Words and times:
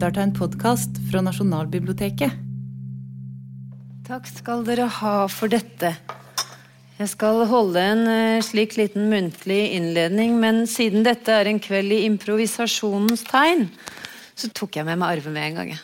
lytter 0.00 0.14
til 0.16 0.24
en 0.24 0.32
podkast 0.32 0.98
fra 1.10 1.20
Nasjonalbiblioteket. 1.20 2.32
Takk 4.08 4.30
skal 4.30 4.62
dere 4.64 4.86
ha 4.88 5.26
for 5.28 5.52
dette. 5.52 5.90
Jeg 6.96 7.10
skal 7.10 7.42
holde 7.50 7.82
en 7.84 8.00
eh, 8.08 8.40
slik 8.40 8.78
liten 8.78 9.10
muntlig 9.12 9.74
innledning, 9.76 10.38
men 10.40 10.62
siden 10.64 11.04
dette 11.04 11.34
er 11.36 11.50
en 11.50 11.60
kveld 11.60 11.92
i 11.92 12.06
improvisasjonens 12.06 13.26
tegn, 13.28 13.66
så 14.32 14.48
tok 14.56 14.80
jeg 14.80 14.88
med 14.88 15.02
meg 15.02 15.18
Arve 15.18 15.34
med 15.34 15.50
en 15.50 15.60
gang. 15.60 15.76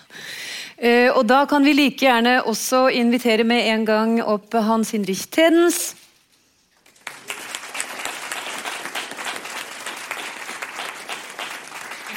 Eh, 0.80 1.12
og 1.12 1.27
da 1.29 1.43
kan 1.51 1.69
vi 1.69 1.77
like 1.77 2.09
gjerne 2.09 2.39
også 2.48 2.87
invitere 2.96 3.45
med 3.45 3.69
en 3.69 3.85
gang 3.85 4.17
opp 4.25 4.57
Hans 4.57 4.96
Hinrich 4.96 5.29
Tedens. 5.29 5.91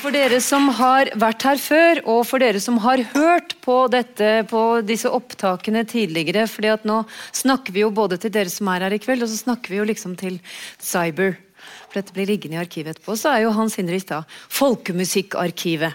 For 0.09 0.17
dere 0.17 0.39
som 0.41 0.63
har 0.73 1.11
vært 1.21 1.43
her 1.45 1.59
før, 1.61 1.99
og 2.09 2.23
for 2.25 2.41
dere 2.41 2.57
som 2.57 2.79
har 2.81 2.97
hørt 3.11 3.51
på, 3.61 3.75
dette, 3.93 4.29
på 4.49 4.61
disse 4.81 5.05
opptakene 5.05 5.83
tidligere 5.85 6.47
fordi 6.49 6.71
at 6.73 6.87
Nå 6.89 6.95
snakker 7.37 7.75
vi 7.75 7.83
jo 7.83 7.91
både 7.93 8.17
til 8.17 8.33
dere 8.33 8.49
som 8.49 8.71
er 8.73 8.87
her 8.87 8.95
i 8.95 8.97
kveld, 9.03 9.21
og 9.21 9.29
så 9.29 9.37
snakker 9.37 9.69
vi 9.69 9.77
jo 9.77 9.85
liksom 9.85 10.15
til 10.17 10.39
Cyber. 10.81 11.37
For 11.61 11.99
dette 11.99 12.17
blir 12.17 12.25
liggende 12.25 12.57
i 12.57 12.61
arkivet 12.63 12.95
etterpå. 12.95 13.13
Så 13.21 13.29
er 13.29 13.43
jo 13.43 13.53
Hans 13.53 13.77
Hinrich 13.77 14.09
da 14.09 14.23
Folkemusikkarkivet. 14.57 15.93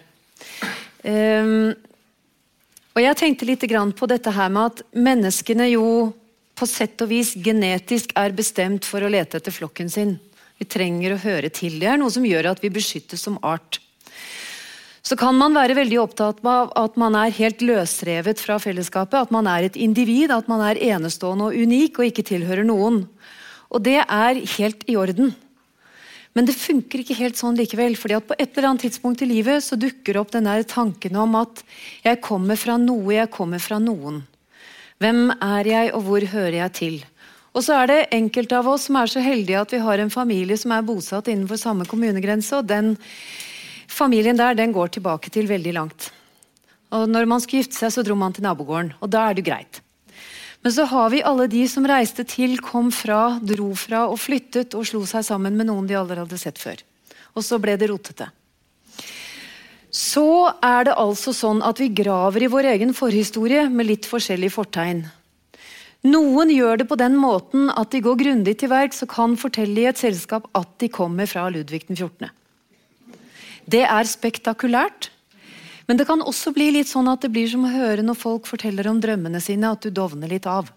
Um, 1.02 1.74
og 2.94 3.02
jeg 3.02 3.19
tenkte 3.19 3.50
litt 3.50 3.66
på 3.98 4.12
dette 4.14 4.38
her 4.38 4.55
med 4.55 4.77
at 4.77 4.84
menneskene 4.94 5.72
jo 5.72 5.88
på 6.55 6.70
sett 6.70 7.02
og 7.02 7.10
vis 7.10 7.34
genetisk 7.34 8.14
er 8.14 8.30
bestemt 8.30 8.86
for 8.86 9.02
å 9.02 9.10
lete 9.10 9.42
etter 9.42 9.58
flokken 9.58 9.91
sin. 9.91 10.20
Vi 10.62 10.70
trenger 10.70 11.16
å 11.16 11.25
høre 11.27 11.50
til. 11.50 11.81
Det 11.83 11.91
er 11.91 11.98
noe 11.98 12.14
som 12.14 12.22
gjør 12.22 12.55
at 12.55 12.62
vi 12.62 12.70
beskyttes 12.70 13.27
som 13.27 13.42
art 13.42 13.81
så 15.05 15.16
kan 15.20 15.36
man 15.36 15.52
være 15.52 15.77
veldig 15.77 15.98
opptatt 16.00 16.41
av 16.48 16.70
at 16.80 16.94
man 17.00 17.16
er 17.20 17.34
helt 17.36 17.60
løsrevet 17.60 18.41
fra 18.41 18.56
fellesskapet. 18.62 19.27
At 19.27 19.34
man 19.34 19.48
er 19.50 19.66
et 19.66 19.77
individ, 19.77 20.33
at 20.33 20.48
man 20.48 20.64
er 20.64 20.80
enestående 20.80 21.50
og 21.50 21.56
unik 21.60 22.00
og 22.00 22.08
ikke 22.08 22.24
tilhører 22.24 22.64
noen. 22.64 23.02
Og 23.69 23.84
det 23.84 23.98
er 24.00 24.41
helt 24.56 24.86
i 24.88 24.97
orden. 24.97 25.34
Men 26.34 26.48
det 26.48 26.56
funker 26.56 27.02
ikke 27.02 27.19
helt 27.20 27.38
sånn 27.38 27.58
likevel. 27.58 27.98
fordi 28.00 28.16
at 28.16 28.27
på 28.27 28.34
et 28.38 28.56
eller 28.56 28.70
annet 28.70 28.88
tidspunkt 28.88 29.22
i 29.22 29.28
livet 29.28 29.62
så 29.62 29.77
dukker 29.77 30.16
opp 30.19 30.32
den 30.32 30.48
der 30.48 30.64
tanken 30.64 31.16
om 31.20 31.36
at 31.36 31.62
jeg 32.02 32.22
kommer 32.25 32.56
fra 32.56 32.78
noe, 32.80 33.12
jeg 33.14 33.30
kommer 33.30 33.60
fra 33.60 33.78
noen. 33.78 34.25
Hvem 34.98 35.30
er 35.36 35.66
jeg, 35.69 35.92
og 35.94 36.02
hvor 36.08 36.25
hører 36.32 36.62
jeg 36.64 36.72
til? 36.72 36.97
Og 37.55 37.62
så 37.62 37.77
er 37.77 37.86
det 37.86 38.08
enkelte 38.14 38.56
av 38.56 38.66
oss 38.66 38.88
som 38.88 38.97
er 38.98 39.10
så 39.10 39.20
heldige 39.22 39.60
at 39.60 39.72
vi 39.75 39.84
har 39.84 40.00
en 40.00 40.10
familie 40.10 40.56
som 40.58 40.72
er 40.75 40.86
bosatt 40.86 41.28
innenfor 41.28 41.60
samme 41.60 41.84
kommunegrense, 41.86 42.56
og 42.56 42.66
den 42.66 42.97
Familien 43.95 44.39
der 44.39 44.56
den 44.59 44.75
går 44.75 44.97
tilbake 44.97 45.31
til 45.31 45.47
veldig 45.47 45.75
langt. 45.77 46.11
Og 46.95 47.09
når 47.11 47.27
man 47.31 47.42
skulle 47.42 47.62
gifte 47.62 47.78
seg, 47.78 47.92
så 47.95 48.03
dro 48.06 48.17
man 48.19 48.34
til 48.34 48.47
nabogården. 48.47 48.95
Og 49.00 49.11
da 49.11 49.28
er 49.28 49.39
det 49.39 49.47
greit. 49.47 49.81
Men 50.64 50.73
så 50.73 50.87
har 50.89 51.11
vi 51.12 51.23
alle 51.23 51.47
de 51.50 51.62
som 51.69 51.84
reiste 51.87 52.25
til, 52.25 52.56
kom 52.65 52.89
fra, 52.95 53.39
dro 53.42 53.75
fra 53.77 54.06
og 54.09 54.17
flyttet 54.22 54.75
og 54.78 54.87
slo 54.89 55.03
seg 55.09 55.27
sammen 55.27 55.59
med 55.59 55.69
noen 55.69 55.89
de 55.91 55.98
aldri 55.98 56.22
hadde 56.22 56.39
sett 56.41 56.61
før. 56.61 56.81
Og 57.37 57.45
så 57.45 57.59
ble 57.61 57.75
det 57.77 57.91
rotete. 57.91 58.31
Så 59.95 60.27
er 60.65 60.89
det 60.89 60.95
altså 60.98 61.34
sånn 61.37 61.61
at 61.62 61.78
vi 61.83 61.92
graver 61.95 62.47
i 62.47 62.50
vår 62.50 62.70
egen 62.72 62.95
forhistorie 62.97 63.69
med 63.70 63.87
litt 63.91 64.09
forskjellig 64.11 64.50
fortegn. 64.55 65.05
Noen 66.05 66.50
gjør 66.53 66.81
det 66.81 66.89
på 66.89 66.98
den 67.00 67.15
måten 67.20 67.69
at 67.70 67.92
de 67.95 68.03
går 68.05 68.19
grundig 68.20 68.56
til 68.61 68.72
verks 68.72 69.05
og 69.06 69.12
kan 69.15 69.37
fortelle 69.41 69.84
i 69.84 69.87
et 69.89 70.00
selskap 70.00 70.48
at 70.59 70.72
de 70.83 70.91
kommer 70.92 71.28
fra 71.31 71.47
Ludvig 71.53 71.84
den 71.87 71.97
14. 72.00 72.33
Det 73.64 73.82
er 73.84 74.08
spektakulært. 74.08 75.10
Men 75.88 75.98
det 76.00 76.06
kan 76.08 76.22
også 76.25 76.54
bli 76.56 76.70
litt 76.78 76.88
sånn 76.88 77.10
at 77.12 77.25
det 77.25 77.32
blir 77.32 77.48
som 77.50 77.66
å 77.66 77.72
høre 77.72 78.04
når 78.04 78.16
folk 78.16 78.48
forteller 78.48 78.88
om 78.88 79.00
drømmene 79.04 79.41
sine, 79.44 79.69
at 79.69 79.84
du 79.84 79.92
dovner 79.92 80.30
litt 80.32 80.48
av. 80.48 80.70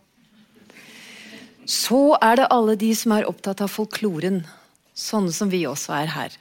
Så 1.67 2.15
er 2.23 2.39
det 2.39 2.49
alle 2.51 2.77
de 2.79 2.93
som 2.95 3.13
er 3.15 3.27
opptatt 3.27 3.63
av 3.63 3.71
folkloren, 3.71 4.41
sånne 4.95 5.33
som 5.35 5.51
vi 5.51 5.65
også 5.67 5.95
er 5.99 6.11
her. 6.11 6.35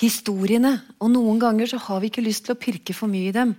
Historiene. 0.00 0.78
Og 1.00 1.12
noen 1.12 1.40
ganger 1.40 1.68
så 1.72 1.80
har 1.86 2.00
vi 2.02 2.10
ikke 2.12 2.24
lyst 2.24 2.46
til 2.46 2.56
å 2.56 2.60
pirke 2.60 2.96
for 2.96 3.12
mye 3.12 3.30
i 3.30 3.36
dem. 3.36 3.54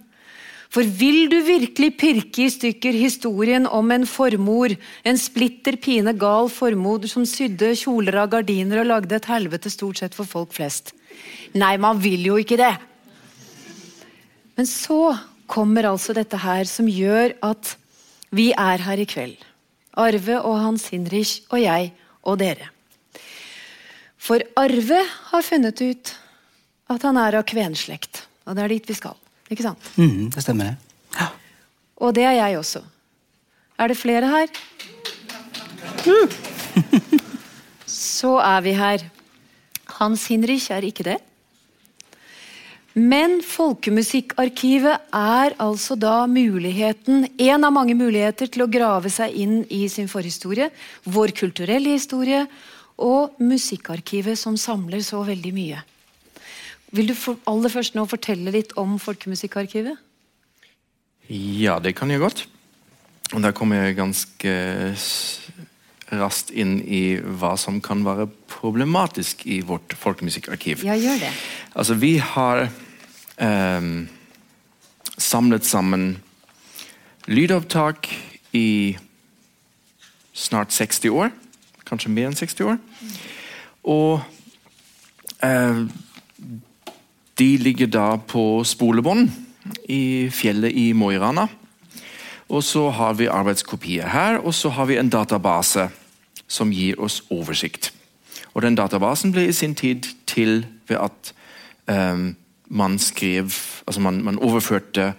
For 0.73 0.87
vil 0.97 1.27
du 1.29 1.37
virkelig 1.45 1.91
pirke 2.01 2.47
i 2.47 2.49
stykker 2.49 2.95
historien 2.97 3.67
om 3.69 3.91
en 3.93 4.07
formor, 4.09 4.73
en 5.05 5.19
splitter 5.21 5.77
pine 5.77 6.15
gal 6.17 6.49
formor 6.49 7.05
som 7.11 7.27
sydde 7.29 7.75
kjoler 7.77 8.17
av 8.23 8.31
gardiner 8.31 8.81
og 8.81 8.89
lagde 8.89 9.19
et 9.19 9.29
helvete 9.29 9.69
stort 9.69 10.01
sett 10.01 10.17
for 10.17 10.25
folk 10.25 10.55
flest? 10.57 10.95
Nei, 11.53 11.75
man 11.77 12.01
vil 12.01 12.25
jo 12.25 12.39
ikke 12.41 12.57
det. 12.57 12.73
Men 14.57 14.69
så 14.69 15.13
kommer 15.49 15.91
altså 15.91 16.15
dette 16.17 16.39
her 16.41 16.65
som 16.69 16.89
gjør 16.89 17.35
at 17.45 17.75
vi 18.33 18.49
er 18.57 18.81
her 18.81 18.97
i 18.97 19.05
kveld. 19.09 19.37
Arve 19.93 20.39
og 20.41 20.57
Hans 20.57 20.87
Hinrich 20.89 21.43
og 21.51 21.61
jeg 21.61 21.91
og 22.25 22.39
dere. 22.41 22.71
For 24.17 24.41
Arve 24.57 25.03
har 25.29 25.45
funnet 25.45 25.83
ut 25.85 26.15
at 26.89 27.05
han 27.05 27.19
er 27.21 27.37
av 27.37 27.45
kvenslekt. 27.45 28.23
Og 28.47 28.57
det 28.57 28.65
er 28.65 28.73
dit 28.73 28.89
vi 28.89 28.97
skal. 28.97 29.19
Ikke 29.53 29.67
sant? 29.67 29.91
Mm, 29.95 30.31
det 30.33 30.43
stemmer, 30.43 30.73
det. 30.73 31.19
Ja. 31.19 31.29
Og 32.03 32.15
det 32.17 32.25
er 32.27 32.37
jeg 32.39 32.57
også. 32.59 32.81
Er 33.79 33.91
det 33.91 33.97
flere 33.97 34.29
her? 34.29 34.47
Mm. 36.07 37.21
Så 37.85 38.37
er 38.41 38.65
vi 38.65 38.73
her. 38.77 39.05
Hans 39.99 40.25
Hinrich 40.31 40.71
er 40.73 40.85
ikke 40.85 41.05
det. 41.05 41.19
Men 42.93 43.39
Folkemusikkarkivet 43.41 45.07
er 45.17 45.55
altså 45.63 45.95
da 45.97 46.27
muligheten, 46.29 47.25
en 47.41 47.65
av 47.65 47.73
mange 47.73 47.95
muligheter 47.97 48.51
til 48.53 48.67
å 48.67 48.69
grave 48.69 49.09
seg 49.09 49.33
inn 49.33 49.63
i 49.73 49.87
sin 49.89 50.09
forhistorie, 50.11 50.69
vår 51.09 51.33
kulturelle 51.39 51.95
historie 51.95 52.43
og 53.01 53.41
musikkarkivet 53.41 54.37
som 54.37 54.59
samler 54.61 55.01
så 55.01 55.23
veldig 55.25 55.53
mye. 55.55 55.81
Vil 56.93 57.09
du 57.09 57.15
for, 57.17 57.39
aller 57.49 57.71
først 57.73 57.95
nå 57.97 58.05
fortelle 58.05 58.53
litt 58.53 58.75
om 58.77 58.99
Folkemusikkarkivet? 59.01 59.97
Ja, 61.33 61.79
det 61.81 61.95
kan 61.97 62.11
jeg 62.11 62.21
godt. 62.21 62.45
Og 63.33 63.41
Der 63.41 63.51
kommer 63.51 63.81
jeg 63.81 63.97
ganske 63.97 64.51
raskt 66.13 66.51
inn 66.53 66.77
i 66.85 67.17
hva 67.17 67.55
som 67.57 67.79
kan 67.81 68.03
være 68.05 68.27
problematisk 68.51 69.41
i 69.49 69.61
vårt 69.65 69.95
folkemusikkarkiv. 69.97 70.83
Ja, 70.85 70.93
gjør 70.93 71.23
det. 71.23 71.31
Altså, 71.73 71.97
vi 71.97 72.17
har 72.21 72.67
um, 73.41 74.07
samlet 75.17 75.65
sammen 75.65 76.19
lydopptak 77.25 78.11
i 78.53 78.97
snart 80.33 80.69
60 80.75 81.09
år. 81.09 81.33
Kanskje 81.89 82.13
mer 82.13 82.29
enn 82.29 82.37
60 82.37 82.67
år. 82.67 82.77
Og 83.89 84.21
uh, 85.41 85.85
de 87.43 87.57
ligger 87.57 87.89
da 87.91 88.07
på 88.17 88.63
spolebånd 88.63 89.27
i 89.91 90.29
fjellet 90.31 90.75
i 90.79 90.91
Mo 90.95 91.09
i 91.11 91.19
Rana. 91.19 91.47
Og 92.53 92.63
så 92.63 92.85
har 92.93 93.17
vi 93.19 93.27
arbeidskopier 93.31 94.07
her, 94.07 94.37
og 94.39 94.53
så 94.55 94.71
har 94.71 94.87
vi 94.87 94.99
en 94.99 95.11
database 95.11 95.89
som 96.47 96.71
gir 96.71 96.99
oss 97.01 97.21
oversikt. 97.33 97.91
Og 98.53 98.61
Den 98.61 98.77
databasen 98.77 99.33
ble 99.33 99.47
i 99.49 99.55
sin 99.55 99.75
tid 99.75 100.07
til 100.29 100.65
ved 100.87 100.99
at 101.01 101.33
um, 101.89 102.35
man 102.67 102.99
skrev 102.99 103.51
altså 103.87 104.01
man, 104.01 104.21
man 104.23 104.39
overførte 104.39 105.13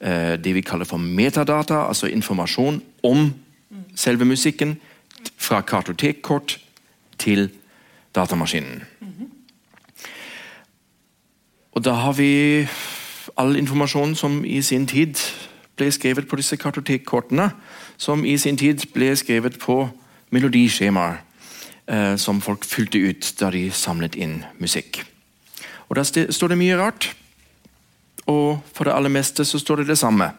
uh, 0.00 0.34
det 0.34 0.54
vi 0.54 0.64
kaller 0.64 0.88
for 0.88 0.98
metadata, 0.98 1.84
altså 1.88 2.06
informasjon 2.06 2.82
om 3.02 3.30
selve 3.94 4.24
musikken, 4.24 4.78
fra 5.36 5.60
kartotekkort 5.60 6.58
til 7.18 7.50
datamaskinen. 8.14 8.82
Og 11.78 11.84
da 11.84 11.92
har 11.94 12.12
vi 12.18 12.66
all 13.38 13.56
informasjon 13.56 14.16
som 14.18 14.40
i 14.44 14.58
sin 14.66 14.86
tid 14.90 15.14
ble 15.78 15.86
skrevet 15.94 16.26
på 16.26 16.36
disse 16.40 16.56
kartotekkortene, 16.58 17.52
som 17.96 18.24
i 18.26 18.32
sin 18.34 18.56
tid 18.58 18.82
ble 18.90 19.12
skrevet 19.16 19.60
på 19.62 19.76
melodiskjemaer 20.34 21.20
eh, 21.86 22.16
som 22.18 22.40
folk 22.42 22.66
fylte 22.66 22.98
ut 22.98 23.28
da 23.38 23.52
de 23.54 23.68
samlet 23.70 24.18
inn 24.18 24.40
musikk. 24.58 25.04
Og 25.88 25.96
Der 25.96 26.26
står 26.30 26.48
det 26.48 26.58
mye 26.58 26.80
rart, 26.80 27.12
og 28.26 28.58
for 28.74 28.84
det 28.84 28.96
aller 28.96 29.14
meste 29.14 29.44
så 29.44 29.58
står 29.58 29.76
det 29.76 29.86
det 29.92 29.98
samme. 29.98 30.32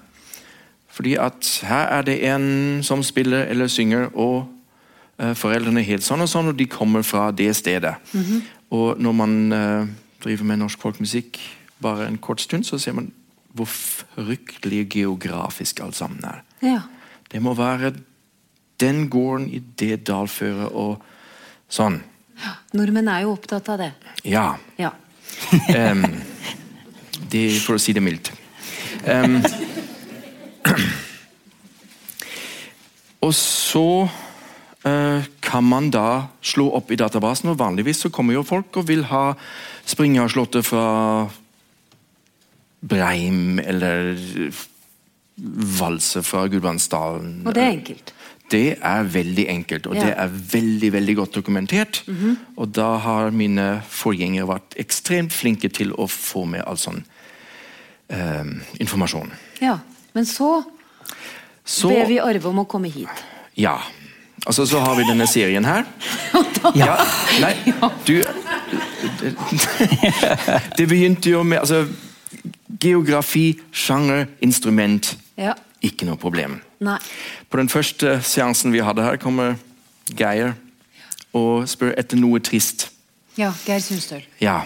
Fordi 0.91 1.15
at 1.15 1.61
her 1.63 1.87
er 1.87 2.01
det 2.01 2.19
en 2.33 2.83
som 2.83 3.03
spiller 3.03 3.45
eller 3.47 3.67
synger, 3.67 4.11
og 4.11 4.43
eh, 5.17 5.31
foreldrene 5.33 5.87
helt 5.87 6.03
sånn 6.03 6.27
og 6.27 6.29
sånn, 6.29 6.51
og 6.51 6.59
de 6.59 6.67
kommer 6.67 7.01
fra 7.01 7.31
det 7.31 7.55
stedet. 7.55 7.95
Mm 8.11 8.23
-hmm. 8.23 8.41
Og 8.69 9.01
når 9.01 9.11
man 9.11 9.53
eh, 9.53 9.87
driver 10.23 10.45
med 10.45 10.61
norsk 10.61 10.81
folkmusikk 10.81 11.39
bare 11.79 12.07
en 12.07 12.17
kort 12.17 12.41
stund, 12.41 12.63
så 12.67 12.79
ser 12.79 12.95
man 12.97 13.11
hvor 13.55 13.65
fryktelig 13.65 14.89
geografisk 14.93 15.79
alt 15.83 15.95
sammen 15.95 16.23
er. 16.23 16.43
Ja. 16.61 16.81
Det 17.31 17.41
må 17.41 17.53
være 17.57 17.93
den 18.79 19.09
gården 19.09 19.49
i 19.49 19.59
det 19.79 20.07
dalføret 20.07 20.71
og 20.71 21.01
sånn. 21.69 21.99
Ja, 22.39 22.55
nordmenn 22.77 23.09
er 23.11 23.25
jo 23.25 23.33
opptatt 23.35 23.69
av 23.73 23.81
det. 23.81 23.91
Ja. 24.23 24.53
ja. 24.79 24.93
um, 25.91 26.05
det, 27.31 27.43
for 27.63 27.75
å 27.75 27.81
si 27.81 27.95
det 27.95 28.03
mildt. 28.03 28.31
Um, 29.03 29.39
og 33.25 33.33
så 33.35 34.07
uh, 34.07 35.27
kan 35.43 35.67
man 35.67 35.89
da 35.91 36.29
slå 36.41 36.69
opp 36.79 36.91
i 36.93 36.99
databasen, 36.99 37.51
og 37.51 37.59
vanligvis 37.59 38.05
så 38.05 38.13
kommer 38.13 38.37
jo 38.37 38.47
folk 38.47 38.79
og 38.79 38.87
vil 38.87 39.03
ha 39.11 39.33
Springerslottet 39.89 40.65
fra 40.67 40.85
Breim 42.79 43.59
eller 43.59 44.15
valse 45.79 46.21
fra 46.23 46.45
Gudbrandsdalen. 46.51 47.41
Og 47.47 47.53
det 47.55 47.63
er 47.63 47.73
enkelt. 47.73 48.13
Det 48.49 48.63
er 48.81 49.03
veldig 49.13 49.45
enkelt, 49.51 49.87
og 49.87 49.95
Ja. 49.95 50.05
det 50.05 50.13
er 50.17 50.27
veldig 50.53 50.91
veldig 50.93 51.15
godt 51.15 51.35
dokumentert. 51.35 52.03
Og 52.57 52.71
da 52.73 52.97
har 52.97 53.29
mine 53.31 53.81
forgjengere 53.89 54.47
vært 54.49 54.73
ekstremt 54.81 55.31
flinke 55.33 55.69
til 55.69 55.91
å 55.93 56.07
få 56.09 56.45
med 56.49 56.63
all 56.65 56.77
sånn 56.77 57.03
eh, 58.09 58.45
informasjon. 58.79 59.31
Ja. 59.61 59.77
Men 60.15 60.25
så, 60.25 60.63
Så 61.65 61.89
ber 61.89 62.07
vi 62.09 62.17
Arve 62.19 62.45
om 62.49 62.59
å 62.63 62.65
komme 62.67 62.89
hit. 62.89 63.07
Ja. 63.55 63.77
Altså, 64.47 64.65
så 64.65 64.79
har 64.79 64.95
vi 64.95 65.03
denne 65.03 65.27
serien 65.27 65.65
her. 65.65 65.85
Ja. 66.75 66.97
Nei, 67.39 67.53
du 68.05 68.17
det, 70.77 70.85
begynte 70.87 71.29
jo 71.29 71.43
med 71.43 71.59
altså, 71.63 71.85
Geografi, 72.79 73.59
sjanger, 73.71 74.27
instrument. 74.41 75.17
Ja. 75.37 75.53
Ikke 75.81 76.07
noe 76.07 76.19
problem. 76.19 76.59
Nei. 76.83 76.99
På 77.49 77.59
den 77.59 77.69
første 77.71 78.19
seansen 78.23 78.71
vi 78.75 78.83
hadde 78.83 79.03
her, 79.03 79.19
kommer 79.19 79.57
Geir 80.15 80.53
og 81.35 81.67
spør 81.69 81.93
etter 81.99 82.19
noe 82.19 82.39
trist. 82.43 82.89
Ja, 83.39 83.51
Geir 83.65 83.79
Sundstøl. 83.83 84.23
Ja. 84.41 84.61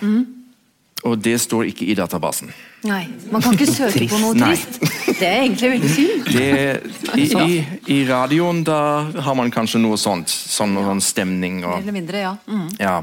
Og 1.04 1.20
det 1.20 1.36
står 1.42 1.68
ikke 1.70 1.86
i 1.92 1.96
databasen. 1.98 2.54
Nei. 2.88 3.06
Man 3.32 3.44
kan 3.44 3.56
ikke 3.56 3.68
søke 3.80 4.08
på 4.12 4.20
noe 4.22 4.36
Nei. 4.40 4.54
trist. 4.54 4.80
Det 5.20 5.28
er 5.28 5.42
egentlig 5.44 5.72
veldig 5.76 5.92
synd. 5.92 6.30
Det, 6.32 6.52
i, 7.22 7.26
i, 7.28 7.58
I 7.96 8.00
radioen 8.10 8.64
da 8.68 8.80
har 9.26 9.38
man 9.40 9.52
kanskje 9.54 9.82
noe 9.84 10.00
sånt. 10.00 10.32
Sånn, 10.32 10.76
sånn 10.80 11.04
stemning 11.04 11.62
og 11.66 11.82
eller 11.82 11.96
mindre, 11.96 12.24
ja. 12.24 12.34
Mm. 12.48 12.70
Ja. 12.80 12.96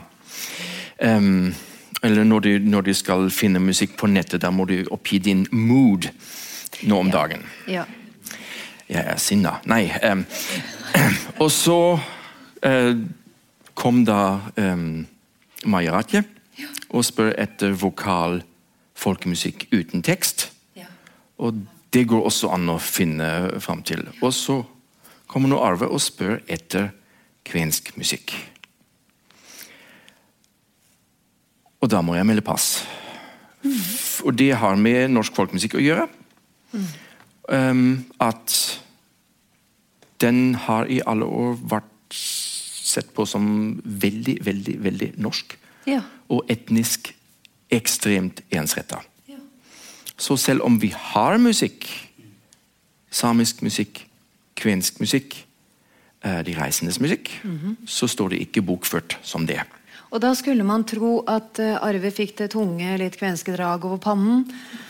Ehm, 1.00 1.54
eller 2.02 2.24
når 2.24 2.40
du, 2.40 2.50
når 2.58 2.80
du 2.80 2.92
skal 2.94 3.30
finne 3.30 3.60
musikk 3.60 3.96
på 4.00 4.08
nettet, 4.08 4.42
da 4.42 4.50
må 4.50 4.64
du 4.68 4.84
oppgi 4.90 5.18
din 5.18 5.46
mood 5.52 6.08
nå 6.82 7.00
om 7.00 7.10
dagen. 7.10 7.46
ja. 7.68 7.84
Jeg 8.90 9.06
er 9.06 9.18
sinna. 9.22 9.52
Nei. 9.70 9.84
Um, 10.02 10.24
og 11.44 11.50
så 11.54 11.94
uh, 12.66 12.94
kom 13.78 14.00
da 14.02 14.40
um, 14.58 15.04
Maja 15.70 15.94
Ratje 15.94 16.24
og 16.90 17.04
spør 17.06 17.36
etter 17.38 17.76
vokal 17.78 18.40
folkemusikk 18.98 19.68
uten 19.70 20.02
tekst. 20.02 20.48
Ja. 20.74 20.90
Og 21.38 21.62
det 21.94 22.08
går 22.10 22.26
også 22.26 22.50
an 22.50 22.66
å 22.74 22.80
finne 22.82 23.60
fram 23.62 23.84
til. 23.86 24.02
Og 24.20 24.34
så 24.34 24.58
kommer 25.30 25.52
nå 25.52 25.62
Arve 25.62 25.86
og 25.86 26.02
spør 26.02 26.40
etter 26.50 26.90
kvensk 27.46 27.94
musikk. 27.94 28.34
Og 31.80 31.88
da 31.88 32.00
må 32.04 32.16
jeg 32.16 32.28
melde 32.28 32.44
pass. 32.44 32.82
Og 34.24 34.34
det 34.36 34.52
har 34.60 34.76
med 34.80 35.12
norsk 35.12 35.36
folkemusikk 35.36 35.78
å 35.78 35.84
gjøre. 35.84 36.06
Um, 37.50 38.04
at 38.20 38.56
den 40.20 40.54
har 40.66 40.90
i 40.92 41.00
alle 41.08 41.24
år 41.24 41.56
vært 41.72 42.14
sett 42.14 43.12
på 43.14 43.24
som 43.28 43.80
veldig, 43.84 44.38
veldig, 44.44 44.76
veldig 44.84 45.10
norsk. 45.22 45.56
Ja. 45.88 46.02
Og 46.28 46.50
etnisk 46.52 47.12
ekstremt 47.72 48.42
ensretta. 48.52 49.00
Ja. 49.30 49.38
Så 50.18 50.36
selv 50.36 50.66
om 50.66 50.78
vi 50.82 50.92
har 50.94 51.38
musikk, 51.40 51.88
samisk 53.10 53.62
musikk, 53.62 54.04
kvensk 54.60 55.00
musikk, 55.00 55.36
eh, 56.22 56.42
de 56.46 56.54
reisendes 56.58 57.00
musikk, 57.00 57.30
så 57.86 58.06
står 58.06 58.34
det 58.34 58.42
ikke 58.46 58.62
bokført 58.62 59.18
som 59.22 59.46
det. 59.46 59.62
Og 60.10 60.22
da 60.22 60.32
skulle 60.38 60.64
man 60.66 60.86
tro 60.88 61.20
at 61.30 61.60
eh, 61.62 61.76
Arve 61.76 62.10
fikk 62.14 62.36
det 62.40 62.50
tunge, 62.54 62.96
litt 62.98 63.18
kvenske 63.20 63.54
drag 63.54 63.84
over 63.86 64.00
pannen, 64.02 64.46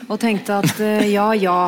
og 0.06 0.20
tenkte 0.22 0.60
at 0.62 0.80
eh, 0.80 1.10
ja, 1.12 1.30
ja. 1.36 1.58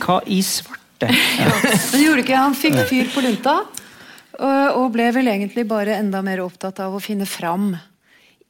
Hva 0.00 0.20
i 0.26 0.40
svarte? 0.46 1.10
Men 1.92 2.02
gjorde 2.02 2.24
ikke 2.24 2.40
Han 2.40 2.56
fikk 2.58 2.80
fyr 2.88 3.12
på 3.12 3.22
lunta, 3.26 3.60
og 4.38 4.78
og 4.78 4.92
ble 4.94 5.08
vel 5.10 5.26
egentlig 5.32 5.64
bare 5.66 5.96
enda 5.98 6.20
mer 6.22 6.44
opptatt 6.44 6.78
av 6.84 6.94
å 6.94 7.02
finne 7.02 7.26
fram 7.26 7.72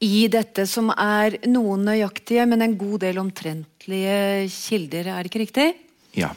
i 0.04 0.28
dette 0.30 0.66
som 0.68 0.90
er 0.92 1.38
noen 1.48 1.86
nøyaktige, 1.88 2.44
men 2.46 2.62
en 2.62 2.76
god 2.78 3.00
del 3.06 3.18
omtrentlige 3.22 4.46
kilder. 4.52 5.10
Er 5.10 5.24
det 5.24 5.32
ikke 5.32 5.42
riktig? 5.42 5.68
Ja. 6.14 6.30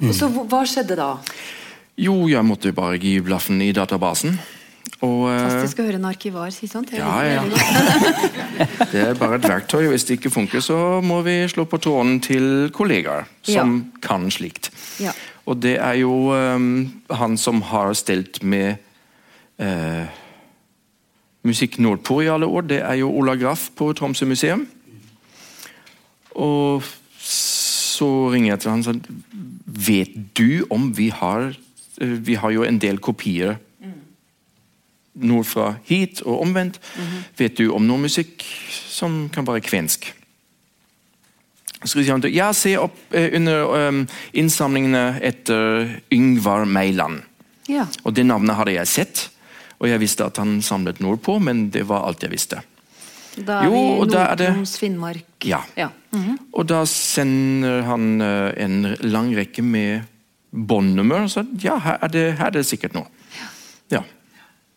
Og 0.00 0.12
så 0.16 0.28
Hva 0.28 0.64
skjedde 0.68 0.98
da? 0.98 1.14
Jo, 2.00 2.14
jeg 2.30 2.44
måtte 2.46 2.72
bare 2.76 2.98
gi 3.00 3.18
blaffen 3.24 3.60
i 3.64 3.72
databasen. 3.76 4.38
Og 5.00 5.30
eh, 5.30 5.38
Fantastisk 5.38 5.80
å 5.80 5.86
høre 5.86 5.96
en 6.00 6.08
arkivar 6.10 6.50
si 6.52 6.68
sånt. 6.68 6.92
Ja, 6.92 7.14
ja. 7.24 7.44
det. 8.92 9.00
er 9.00 9.16
bare 9.16 9.38
et 9.38 9.48
verktøy. 9.48 9.86
Hvis 9.88 10.04
det 10.08 10.18
ikke 10.18 10.32
funker, 10.34 10.60
så 10.64 11.00
må 11.04 11.22
vi 11.24 11.38
slå 11.48 11.64
på 11.68 11.80
tråden 11.80 12.18
til 12.24 12.68
kollegaer 12.76 13.28
som 13.48 13.78
kan 14.04 14.28
slikt. 14.32 14.68
Ja. 15.00 15.14
Og 15.48 15.62
det 15.64 15.78
er 15.80 15.96
jo 16.02 16.12
um, 16.36 16.90
han 17.16 17.38
som 17.40 17.62
har 17.70 17.94
stelt 17.96 18.42
med 18.44 18.76
uh, 19.62 20.04
musikk 21.48 21.80
nordpå 21.80 22.20
i 22.26 22.28
alle 22.28 22.46
år. 22.46 22.68
Det 22.68 22.82
er 22.84 23.00
jo 23.00 23.08
Ola 23.22 23.38
Graff 23.40 23.70
på 23.78 23.92
Tromsø 23.96 24.28
museum. 24.28 24.66
Og 26.36 26.84
så 27.24 28.10
ringer 28.32 28.52
jeg 28.52 28.62
til 28.62 28.70
han 28.70 28.84
og 28.84 28.90
sier 28.90 29.00
Vet 29.80 30.12
du 30.36 30.66
om 30.72 30.90
vi 30.96 31.08
har 31.14 31.50
eh, 32.02 32.14
Vi 32.26 32.36
har 32.38 32.52
jo 32.52 32.64
en 32.66 32.78
del 32.80 32.98
kopier 33.02 33.56
nordfra 35.22 35.74
hit 35.88 36.22
og 36.26 36.40
omvendt. 36.44 36.80
Vet 37.38 37.58
du 37.60 37.70
om 37.74 37.86
noe 37.86 38.06
musikk 38.06 38.44
som 38.90 39.28
kan 39.32 39.46
være 39.48 39.64
kvensk? 39.66 40.12
Så 41.80 41.96
sier 41.96 42.12
han 42.12 42.24
ja, 42.28 42.50
se 42.52 42.74
opp 42.76 43.14
eh, 43.16 43.30
under 43.38 43.88
um, 43.88 44.00
innsamlingene 44.36 45.20
etter 45.24 45.86
Yngvar 46.12 46.66
Meiland. 46.68 47.22
Ja. 47.70 47.86
Og 48.04 48.12
Det 48.16 48.26
navnet 48.28 48.58
hadde 48.58 48.74
jeg 48.74 48.90
sett, 48.90 49.22
og 49.80 49.88
jeg 49.88 50.02
visste 50.02 50.26
at 50.26 50.36
han 50.42 50.58
samlet 50.64 51.00
nordpå, 51.00 51.38
men 51.40 51.70
det 51.72 51.86
var 51.88 52.04
alt 52.04 52.26
jeg 52.26 52.34
visste. 52.34 52.60
Da 53.38 53.62
er 53.62 53.70
Jo, 53.70 53.72
vi 53.72 53.82
og 54.02 54.10
Nord-Troms, 54.12 54.76
Finnmark. 54.82 55.46
Ja. 55.48 55.62
Ja. 55.78 55.88
Mhm. 56.12 56.36
Og 56.52 56.66
da 56.68 56.82
sender 56.84 57.86
han 57.88 58.20
uh, 58.20 58.50
en 58.60 58.96
lang 59.06 59.32
rekke 59.38 59.64
med 59.64 60.04
båndnummer. 60.50 61.28
Så 61.32 61.46
ja, 61.62 61.78
her 61.80 61.96
er, 62.02 62.12
det, 62.12 62.26
her 62.42 62.50
er 62.50 62.58
det 62.58 62.66
sikkert 62.68 62.98
noe. 62.98 63.08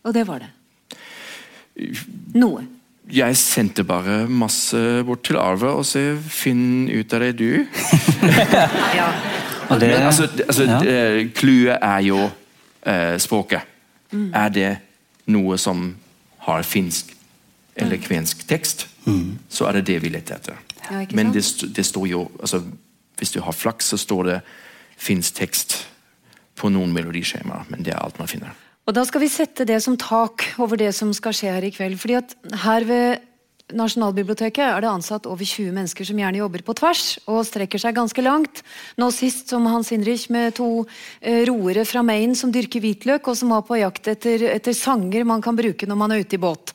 Og 0.04 0.14
det 0.14 0.26
var 0.28 0.44
det. 0.44 0.50
Noe. 2.34 2.64
Jeg 3.12 3.36
sendte 3.36 3.84
bare 3.84 4.22
masse 4.28 4.78
bort 5.04 5.24
til 5.26 5.36
Arve 5.36 5.74
og 5.76 5.84
sa 5.86 6.00
'finn 6.16 6.88
ut 6.88 7.12
av 7.12 7.20
det, 7.20 7.32
du'. 7.38 7.66
Ja. 9.00 9.12
Og 9.70 9.80
det, 9.80 9.92
altså, 9.92 10.28
altså, 10.48 10.64
ja. 10.64 11.24
Clouet 11.34 11.78
er 11.80 11.98
jo 11.98 12.30
eh, 12.86 13.18
språket. 13.18 13.60
Er 14.12 14.48
det 14.48 14.76
noe 15.26 15.58
som 15.58 15.96
har 16.38 16.62
finsk 16.62 17.14
eller 17.76 17.96
kvensk 17.96 18.48
tekst, 18.48 18.86
så 19.48 19.66
er 19.66 19.72
det 19.72 19.86
det 19.86 20.02
vi 20.02 20.08
leter 20.08 20.34
etter. 20.36 20.60
Ja, 20.90 21.04
Men 21.12 21.32
det, 21.32 21.44
det 21.76 21.86
står 21.86 22.06
jo 22.06 22.30
altså, 22.40 22.62
Hvis 23.18 23.30
du 23.30 23.40
har 23.40 23.52
flaks, 23.52 23.84
så 23.84 23.96
står 23.96 24.22
det 24.24 24.40
finsk 24.96 25.34
tekst 25.34 25.86
på 26.56 26.68
noen 26.68 26.92
melodiskjemaer, 26.92 27.64
men 27.68 27.84
det 27.84 27.92
er 27.94 28.02
alt 28.02 28.18
man 28.18 28.28
finner. 28.28 28.50
Og 28.84 28.92
da 28.92 29.04
skal 29.08 29.22
vi 29.24 29.30
sette 29.32 29.64
det 29.64 29.78
som 29.80 29.96
tak 29.96 30.44
over 30.60 30.76
det 30.80 30.90
som 30.96 31.12
skal 31.16 31.32
skje 31.36 31.52
her 31.54 31.64
i 31.64 31.72
kveld. 31.72 31.96
fordi 32.00 32.18
at 32.20 32.34
her 32.64 32.84
ved 32.84 33.22
Nasjonalbiblioteket 33.72 34.60
er 34.60 34.82
det 34.84 34.90
ansatt 34.90 35.24
over 35.24 35.40
20 35.40 35.72
mennesker 35.72 36.04
som 36.04 36.18
gjerne 36.20 36.36
jobber 36.36 36.60
på 36.66 36.74
tvers 36.76 37.04
og 37.24 37.46
strekker 37.48 37.80
seg 37.80 37.96
ganske 37.96 38.20
langt. 38.20 38.60
Nå 39.00 39.08
sist 39.08 39.48
som 39.48 39.64
Hans 39.64 39.88
Hinrich 39.88 40.28
med 40.28 40.58
to 40.58 40.84
eh, 41.22 41.46
roere 41.48 41.86
fra 41.88 42.02
Maine 42.04 42.36
som 42.36 42.52
dyrker 42.52 42.84
hvitløk, 42.84 43.24
og 43.24 43.38
som 43.40 43.54
var 43.56 43.64
på 43.64 43.80
jakt 43.80 44.10
etter, 44.12 44.44
etter 44.52 44.76
sanger 44.76 45.24
man 45.24 45.40
kan 45.40 45.56
bruke 45.56 45.88
når 45.88 45.96
man 45.96 46.12
er 46.12 46.20
ute 46.20 46.36
i 46.36 46.42
båt. 46.44 46.74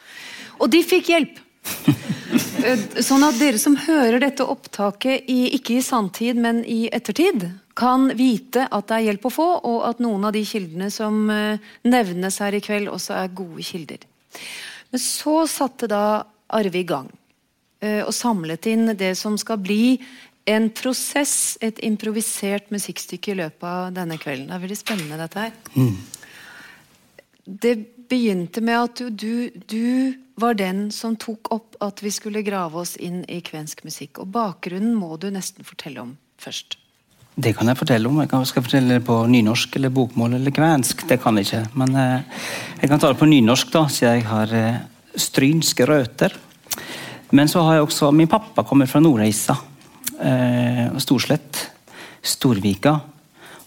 Og 0.57 0.73
de 0.73 0.83
fikk 0.83 1.13
hjelp! 1.13 1.39
Eh, 2.59 2.81
Sånn 3.01 3.23
at 3.23 3.37
dere 3.39 3.57
som 3.57 3.77
hører 3.79 4.19
dette 4.19 4.43
opptaket 4.43 5.29
i, 5.31 5.55
ikke 5.55 5.77
i 5.77 5.83
sanntid, 5.83 6.37
men 6.37 6.59
i 6.67 6.89
ettertid, 6.91 7.45
kan 7.79 8.09
vite 8.17 8.65
at 8.67 8.89
det 8.89 8.97
er 8.97 9.05
hjelp 9.09 9.29
å 9.29 9.33
få, 9.33 9.47
og 9.69 9.83
at 9.87 10.01
noen 10.03 10.27
av 10.27 10.35
de 10.35 10.43
kildene 10.47 10.89
som 10.93 11.29
eh, 11.31 11.61
nevnes 11.87 12.39
her 12.43 12.57
i 12.57 12.63
kveld, 12.63 12.91
også 12.91 13.15
er 13.21 13.35
gode 13.37 13.63
kilder. 13.65 14.03
Men 14.91 15.03
så 15.03 15.41
satte 15.49 15.89
da 15.89 16.03
Arve 16.49 16.81
i 16.81 16.87
gang 16.87 17.09
eh, 17.79 18.01
og 18.01 18.13
samlet 18.15 18.67
inn 18.71 18.95
det 18.97 19.13
som 19.19 19.37
skal 19.39 19.61
bli 19.61 19.99
en 20.49 20.69
prosess, 20.73 21.59
et 21.61 21.77
improvisert 21.85 22.71
musikkstykke 22.73 23.33
i 23.33 23.37
løpet 23.43 23.67
av 23.69 23.93
denne 23.93 24.17
kvelden. 24.17 24.49
Det 24.49 24.57
er 24.57 24.63
veldig 24.63 24.79
spennende, 24.79 25.19
dette 25.21 25.43
her. 25.45 25.53
Det 27.45 27.75
begynte 28.09 28.63
med 28.65 28.79
at 28.79 29.03
du, 29.03 29.11
du, 29.13 29.61
du 29.69 30.17
var 30.41 30.57
den 30.57 30.87
som 30.95 31.17
tok 31.21 31.51
opp 31.53 31.77
at 31.85 32.01
vi 32.01 32.11
skulle 32.13 32.45
grave 32.45 32.81
oss 32.81 32.95
inn 32.97 33.21
i 33.29 33.41
kvensk 33.45 33.85
musikk. 33.85 34.23
Og 34.23 34.33
bakgrunnen 34.33 34.97
må 34.97 35.15
du 35.21 35.29
nesten 35.33 35.67
fortelle 35.67 36.01
om. 36.01 36.17
først? 36.39 36.79
Det 37.39 37.53
kan 37.55 37.69
jeg 37.71 37.79
fortelle 37.79 38.09
om. 38.09 38.17
Jeg 38.19 38.47
skal 38.49 38.63
fortelle 38.65 38.97
det 38.97 39.05
på 39.07 39.15
nynorsk 39.31 39.77
eller 39.79 39.93
bokmål 39.95 40.35
eller 40.35 40.51
kvensk. 40.51 41.05
Det 41.07 41.21
kan 41.23 41.39
jeg 41.39 41.47
ikke. 41.47 41.61
Men 41.79 41.95
eh, 41.95 42.41
jeg 42.81 42.89
kan 42.91 42.99
ta 42.99 43.13
det 43.13 43.19
på 43.21 43.29
nynorsk, 43.31 43.71
da, 43.71 43.85
siden 43.87 44.17
jeg 44.17 44.25
har 44.27 44.55
eh, 44.57 44.81
strynske 45.15 45.87
røtter. 45.87 46.35
Men 47.31 47.47
så 47.47 47.63
har 47.63 47.77
jeg 47.77 47.85
også 47.85 48.11
Min 48.11 48.27
pappa 48.27 48.65
kommer 48.67 48.91
fra 48.91 48.99
Nordreisa. 48.99 49.55
Eh, 50.19 50.99
Storslett. 50.99 51.63
Storvika. 52.19 52.97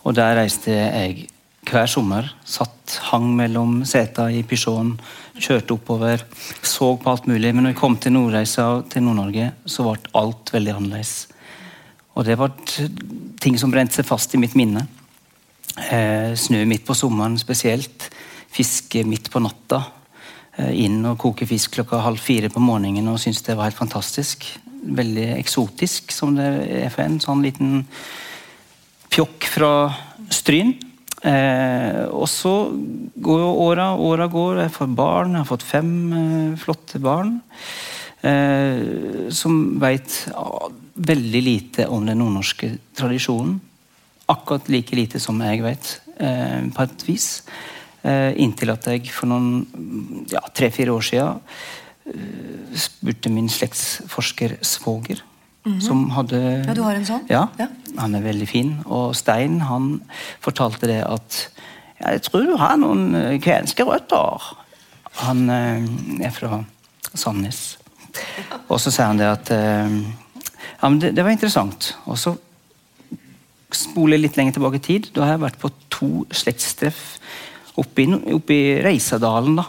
Og 0.04 0.20
der 0.20 0.36
reiste 0.42 0.76
jeg 0.76 1.30
hver 1.64 1.88
sommer. 1.88 2.28
Satt, 2.44 2.98
hang 3.08 3.32
mellom 3.38 3.86
seta 3.88 4.28
i 4.28 4.42
Pysjåen, 4.44 4.98
kjørte 5.40 5.78
oppover. 5.78 6.26
Så 6.60 6.92
på 7.00 7.14
alt 7.14 7.30
mulig. 7.30 7.54
Men 7.54 7.64
når 7.64 7.72
jeg 7.72 7.80
kom 7.80 7.96
til 7.96 8.18
Nordreisa 8.18 8.82
til 8.92 9.08
Nord-Norge, 9.08 9.54
så 9.64 9.88
ble 9.88 10.18
alt 10.20 10.52
veldig 10.52 10.76
annerledes. 10.76 11.22
Og 12.12 12.26
det 12.26 12.36
var 12.40 12.52
ting 13.40 13.56
som 13.60 13.72
brente 13.72 13.96
seg 13.96 14.08
fast 14.08 14.34
i 14.36 14.40
mitt 14.40 14.56
minne. 14.58 14.84
Eh, 15.88 16.34
snø 16.36 16.64
midt 16.68 16.84
på 16.84 16.96
sommeren 16.96 17.38
spesielt. 17.40 18.10
Fiske 18.52 19.04
midt 19.08 19.30
på 19.32 19.40
natta. 19.40 19.80
Eh, 20.58 20.84
inn 20.84 21.00
og 21.08 21.16
koke 21.22 21.48
fisk 21.48 21.78
klokka 21.78 22.02
halv 22.04 22.20
fire 22.20 22.52
på 22.52 22.60
morgenen 22.60 23.08
og 23.08 23.20
syntes 23.22 23.44
det 23.46 23.56
var 23.56 23.70
helt 23.70 23.80
fantastisk. 23.80 24.44
Veldig 24.82 25.30
eksotisk, 25.38 26.12
som 26.12 26.34
det 26.36 26.48
er 26.82 26.90
for 26.92 27.06
en 27.06 27.20
sånn 27.22 27.44
liten 27.44 27.84
pjokk 29.12 29.46
fra 29.48 29.72
Stryn. 30.32 30.74
Eh, 31.22 32.02
og 32.10 32.26
så 32.28 32.52
går 33.22 33.42
jo 33.44 33.50
åra, 33.62 33.92
åra 33.94 34.26
går. 34.28 34.64
Jeg 34.64 34.74
får 34.74 34.94
barn. 34.98 35.36
Jeg 35.36 35.44
har 35.44 35.50
fått 35.52 35.66
fem 35.66 35.92
eh, 36.18 36.56
flotte 36.60 37.00
barn. 37.02 37.36
Eh, 38.22 39.30
som 39.34 39.62
veit 39.82 40.18
veldig 40.94 41.42
lite 41.42 41.86
om 41.88 42.06
den 42.06 42.18
nordnorske 42.20 42.74
tradisjonen. 42.98 43.60
Akkurat 44.28 44.68
like 44.68 44.96
lite 44.96 45.20
som 45.20 45.40
jeg 45.40 45.62
vet, 45.64 46.00
eh, 46.18 46.62
på 46.74 46.82
et 46.82 47.04
vis. 47.08 47.42
Eh, 48.04 48.32
inntil 48.42 48.70
at 48.72 48.84
jeg 48.90 49.10
for 49.14 49.26
noen 49.30 50.26
ja, 50.30 50.40
tre-fire 50.54 50.90
år 50.90 51.04
siden 51.06 51.40
eh, 52.06 52.78
spurte 52.78 53.30
min 53.30 53.48
slektsforsker 53.48 54.56
svoger, 54.62 55.22
som 55.78 56.08
hadde 56.10 56.64
Ja, 56.66 56.74
du 56.74 56.82
har 56.82 56.96
en 56.98 57.06
sånn? 57.06 57.22
Ja, 57.30 57.44
Ja. 57.58 57.68
han 57.98 58.14
er 58.16 58.20
veldig 58.24 58.48
fin. 58.48 58.72
Og 58.86 59.14
Stein 59.14 59.60
han 59.60 60.02
fortalte 60.40 60.88
det 60.90 61.04
at 61.06 61.48
ja, 62.00 62.10
'Jeg 62.10 62.22
tror 62.22 62.42
du 62.46 62.56
har 62.56 62.76
noen 62.76 63.14
eh, 63.14 63.38
kvenske 63.38 63.84
røtter'. 63.86 64.56
Han 65.22 65.48
eh, 65.50 66.26
er 66.26 66.30
fra 66.30 66.64
Sandnes. 67.14 67.78
Og 68.68 68.80
så 68.80 68.90
sier 68.90 69.06
han 69.06 69.18
det 69.18 69.26
at 69.30 69.50
eh, 69.50 70.02
Ja, 70.82 70.88
men 70.88 70.98
det, 70.98 71.12
det 71.14 71.22
var 71.22 71.30
interessant. 71.30 71.92
Og 72.10 72.18
så 72.18 72.34
spoler 73.72 74.16
jeg 74.18 74.26
litt 74.26 74.38
lenger 74.38 74.58
tilbake 74.58 74.80
i 74.80 74.84
tid. 74.84 75.10
Da 75.14 75.24
har 75.24 75.36
jeg 75.36 75.44
vært 75.46 75.60
på 75.62 75.70
to 75.92 76.10
slektstreff 76.34 77.04
oppe 77.80 78.04
i, 78.04 78.08
oppe 78.34 78.56
i 78.56 78.74
Reisadalen. 78.84 79.56
da. 79.60 79.68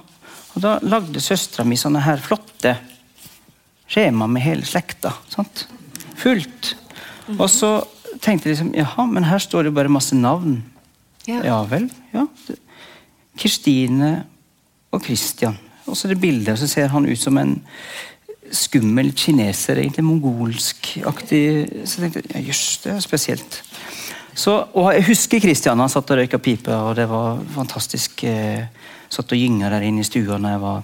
Og 0.54 0.66
da 0.66 0.74
lagde 0.86 1.22
søstera 1.24 1.66
mi 1.68 1.78
sånne 1.80 2.02
her 2.06 2.22
flotte 2.22 2.76
skjema 3.90 4.28
med 4.30 4.44
hele 4.46 4.66
slekta. 4.66 5.14
sant? 5.30 5.68
Fullt. 6.18 6.74
Og 7.38 7.48
så 7.52 7.76
tenkte 8.22 8.50
jeg 8.50 8.56
liksom 8.56 8.74
Jaha, 8.78 9.06
men 9.10 9.28
her 9.30 9.42
står 9.42 9.68
det 9.68 9.76
bare 9.76 9.92
masse 9.92 10.18
navn. 10.18 10.62
Ja. 11.30 11.40
Ja 11.46 11.60
vel. 11.70 11.88
ja. 12.14 12.26
Kirstine 13.40 14.16
og 14.94 15.06
Christian. 15.06 15.58
Og 15.86 15.98
så 15.98 16.08
er 16.08 16.14
det 16.14 16.22
bildet, 16.24 16.54
og 16.54 16.60
så 16.62 16.68
ser 16.70 16.92
han 16.94 17.08
ut 17.08 17.20
som 17.20 17.38
en 17.38 17.58
skummel 18.54 19.12
kineser. 19.18 19.82
Egentlig 19.82 20.06
mongolsk-aktig. 20.08 21.44
Så 21.88 22.02
jeg 22.02 22.14
tenkte 22.14 22.38
ja, 22.38 22.44
jøss, 22.48 22.66
det 22.84 22.96
er 22.96 23.04
spesielt. 23.04 23.60
Så, 24.34 24.56
og 24.74 24.90
jeg 24.96 25.06
husker 25.12 25.42
Kristian. 25.44 25.82
Han 25.82 25.92
satt 25.92 26.10
og 26.14 26.20
røyka 26.22 26.40
pipe, 26.42 26.74
og 26.74 26.96
det 26.98 27.06
var 27.10 27.42
fantastisk. 27.54 28.26
Eh, 28.26 28.66
satt 29.14 29.34
og 29.34 29.40
gynga 29.40 29.70
der 29.74 29.86
inne 29.86 30.02
i 30.02 30.08
stua 30.08 30.40
da 30.42 30.56
jeg 30.56 30.64
var 30.64 30.84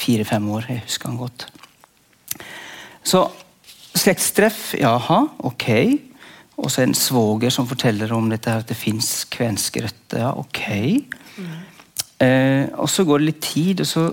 fire-fem 0.00 0.48
år. 0.56 0.70
Jeg 0.72 0.84
husker 0.88 1.10
han 1.10 1.20
godt. 1.20 1.46
Så 3.06 3.24
slektstreff, 3.96 4.74
jaha, 4.78 5.22
ok. 5.46 5.68
Og 6.60 6.68
så 6.72 6.84
en 6.84 6.96
svoger 6.96 7.52
som 7.54 7.68
forteller 7.68 8.10
om 8.12 8.28
dette 8.30 8.50
her, 8.50 8.64
at 8.64 8.68
det 8.68 8.78
fins 8.78 9.24
kvenske 9.32 9.84
røtter. 9.86 10.24
Ja, 10.24 10.34
ok. 10.36 10.60
Eh, 12.20 12.66
og 12.76 12.90
så 12.90 13.06
går 13.08 13.22
det 13.22 13.30
litt 13.30 13.40
tid, 13.44 13.80
og 13.80 13.88
så 13.88 14.10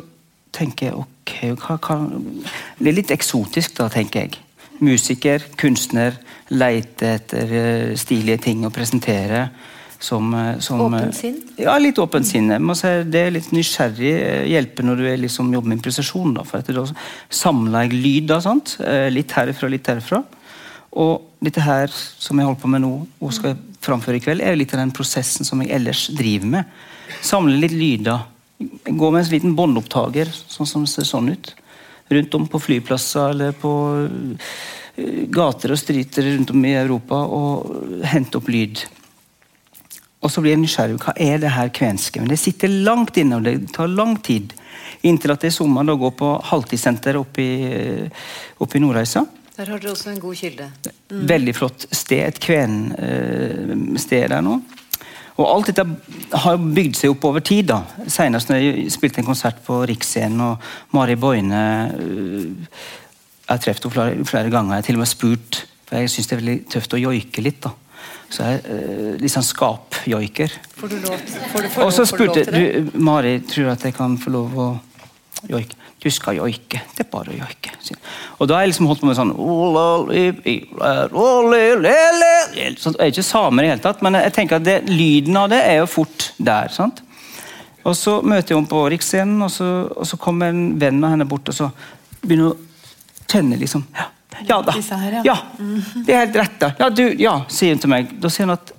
tenker 0.56 0.90
jeg 0.90 0.98
ok, 1.00 1.34
hva 1.62 1.78
hva? 1.82 1.98
Det 2.80 2.92
er 2.92 2.98
litt 2.98 3.14
eksotisk, 3.14 3.76
da, 3.80 3.90
tenker 3.94 4.26
jeg. 4.26 4.44
Musiker, 4.84 5.42
kunstner, 5.58 6.20
leite 6.54 7.16
etter 7.18 7.58
eh, 7.58 7.96
stilige 8.00 8.44
ting 8.48 8.66
å 8.68 8.74
presentere. 8.74 9.48
Som, 9.98 10.30
eh, 10.38 10.60
som 10.62 10.84
eh, 10.86 11.00
Åpent 11.02 11.18
sinn? 11.18 11.38
Ja, 11.58 11.74
litt 11.82 11.98
åpent 11.98 12.28
sinn. 12.30 12.52
Det 12.54 13.22
er 13.22 13.34
litt 13.34 13.50
nysgjerrig 13.56 14.14
hjelper 14.52 14.86
når 14.86 15.00
du 15.00 15.06
er 15.10 15.22
liksom 15.24 15.50
jobber 15.56 15.72
med 15.72 15.80
improvisasjon. 15.80 16.36
Da, 16.38 16.46
for 16.48 16.62
da 16.62 16.86
samler 17.34 17.88
jeg 17.88 17.98
lyd. 17.98 18.28
Da, 18.30 18.42
sant? 18.46 18.78
Litt 19.14 19.34
herfra, 19.38 19.72
litt 19.74 19.90
herfra. 19.90 20.22
Og 20.98 21.42
dette 21.44 21.62
her 21.62 21.92
som 21.92 22.38
jeg 22.38 22.48
holder 22.48 22.62
på 22.62 22.70
med 22.72 22.86
nå 22.86 22.94
og 23.22 23.34
skal 23.36 23.58
framføre 23.84 24.18
i 24.20 24.24
kveld, 24.24 24.42
er 24.42 24.58
litt 24.58 24.74
av 24.74 24.82
den 24.82 24.94
prosessen 24.96 25.46
som 25.48 25.62
jeg 25.64 25.74
ellers 25.78 26.08
driver 26.18 26.54
med. 26.58 26.78
Samle 27.26 27.60
litt 27.62 27.76
lyder. 27.76 28.26
Gå 28.58 29.12
med 29.12 29.22
en 29.22 29.32
liten 29.32 29.56
båndopptaker, 29.56 30.30
sånn 30.34 30.70
som 30.70 30.86
ser 30.90 31.06
sånn 31.06 31.30
ut. 31.30 31.54
Rundt 32.10 32.38
om 32.38 32.48
på 32.50 32.62
flyplasser 32.64 33.34
eller 33.36 33.52
på 33.58 33.72
eh, 34.98 35.26
gater 35.30 35.76
og 35.76 35.82
streeter 35.82 36.26
rundt 36.32 36.54
om 36.56 36.66
i 36.66 36.74
Europa 36.80 37.20
og 37.38 38.02
hente 38.08 38.40
opp 38.40 38.50
lyd. 38.50 38.86
Og 40.26 40.32
så 40.34 40.42
blir 40.42 40.56
jeg 40.56 40.64
nysgjerrig. 40.64 40.98
Hva 41.04 41.14
er 41.22 41.42
det 41.44 41.54
her 41.54 41.70
kvenske? 41.70 42.22
Men 42.22 42.32
det 42.32 42.40
sitter 42.42 42.72
langt 42.72 43.20
inne, 43.22 43.38
og 43.38 43.46
det 43.46 43.74
tar 43.76 43.92
lang 43.92 44.16
tid. 44.26 44.56
Inntil 45.06 45.36
at 45.36 45.44
det 45.44 45.52
er 45.52 45.58
sommer 45.60 45.86
går 45.94 46.16
på 46.18 46.32
halvtidssenter 46.50 47.20
oppe 47.20 47.44
i, 47.44 48.08
oppe 48.58 48.80
i 48.80 48.82
Nordreisa. 48.82 49.28
Der 49.58 49.70
har 49.72 49.82
dere 49.82 49.94
også 49.94 50.12
en 50.12 50.20
god 50.22 50.36
kilde. 50.38 50.66
Veldig 51.10 51.54
flott 51.58 51.88
sted. 51.92 52.24
Et 52.28 52.42
kvensted 52.42 54.28
der 54.34 54.42
nå. 54.46 54.60
Og 55.38 55.46
alt 55.46 55.70
dette 55.70 55.86
har 56.44 56.58
bygd 56.58 56.98
seg 56.98 57.14
opp 57.14 57.26
over 57.30 57.44
tid. 57.46 57.70
da. 57.70 57.84
Senest 58.10 58.50
når 58.50 58.62
jeg 58.62 58.94
spilte 58.94 59.22
en 59.22 59.30
konsert 59.30 59.60
på 59.66 59.84
Riksscenen, 59.86 60.42
og 60.42 60.96
Mari 60.98 61.16
Boine 61.16 61.64
øh, 61.94 62.46
Jeg 63.48 63.54
har 63.54 63.60
truffet 63.64 63.84
henne 63.84 63.94
flere, 63.94 64.26
flere 64.26 64.50
ganger. 64.50 64.74
Jeg 64.74 64.84
har 64.84 64.88
til 64.88 64.98
og 64.98 65.04
med 65.04 65.08
spurt, 65.08 65.60
for 65.88 66.02
jeg 66.02 66.10
syns 66.12 66.28
det 66.28 66.36
er 66.36 66.42
veldig 66.42 66.58
tøft 66.74 66.96
å 66.98 67.00
joike 67.00 67.44
litt. 67.46 67.62
da. 67.64 67.72
Så 68.30 68.44
jeg 68.44 68.64
øh, 68.74 69.14
litt 69.22 69.32
sånn 69.32 69.46
skapjoiker. 69.46 70.58
Får 70.78 70.92
du 70.92 70.98
lov, 71.06 71.22
får 71.54 71.64
du, 71.64 71.70
får 71.76 71.86
Og 71.86 71.94
så 71.96 72.08
spurte 72.10 72.44
du, 72.50 72.90
Mari, 73.00 73.38
tror 73.48 73.70
du 73.70 73.74
at 73.78 73.86
jeg 73.88 73.96
kan 73.96 74.18
få 74.20 74.34
lov 74.34 74.58
å 74.58 74.70
joike? 75.48 75.87
Du 76.08 76.12
skal 76.16 76.38
joike. 76.38 76.80
Det 76.96 77.04
er 77.04 77.08
bare 77.12 77.34
å 77.34 77.36
joike. 77.36 77.74
Og 78.38 78.48
da 78.48 78.56
har 78.56 78.64
jeg 78.64 78.72
liksom 78.72 78.88
holdt 78.88 79.02
på 79.04 79.10
med 79.10 79.18
sånn 79.18 79.34
sånn, 82.80 82.96
Jeg 82.96 83.10
er 83.10 83.12
ikke 83.12 83.26
samer 83.28 83.66
i 83.66 83.68
det 83.68 83.74
hele 83.74 83.84
tatt, 83.84 84.04
men 84.06 84.16
jeg 84.16 84.36
tenker 84.38 84.62
at 84.62 84.64
det, 84.64 84.78
lyden 84.88 85.36
av 85.36 85.50
det 85.52 85.60
er 85.68 85.82
jo 85.82 85.90
fort 85.92 86.30
der. 86.40 86.72
sant? 86.72 87.02
Og 87.84 87.96
så 87.96 88.18
møter 88.24 88.54
jeg 88.54 88.62
henne 88.62 88.72
på 88.72 88.84
Riksscenen, 88.94 89.42
og 89.44 89.52
så, 89.52 89.68
og 89.92 90.08
så 90.08 90.20
kommer 90.22 90.54
en 90.54 90.78
venn 90.80 91.04
av 91.04 91.12
henne 91.16 91.28
bort 91.28 91.52
og 91.52 91.58
så 91.58 91.68
begynner 92.22 92.54
å 92.54 92.58
kjenne 93.28 93.60
liksom 93.60 93.84
Ja, 93.96 94.08
ja 94.48 94.62
da. 94.64 94.76
Ja. 94.78 95.22
ja. 95.28 95.38
Det 96.06 96.16
er 96.16 96.24
helt 96.26 96.40
rett. 96.40 96.60
da. 96.62 96.72
Ja, 96.80 96.90
du, 96.90 97.04
ja, 97.20 97.36
sier 97.52 97.76
hun 97.76 97.84
til 97.84 97.92
meg. 97.92 98.16
Da 98.24 98.32
sier 98.32 98.48
hun 98.48 98.56
at 98.56 98.72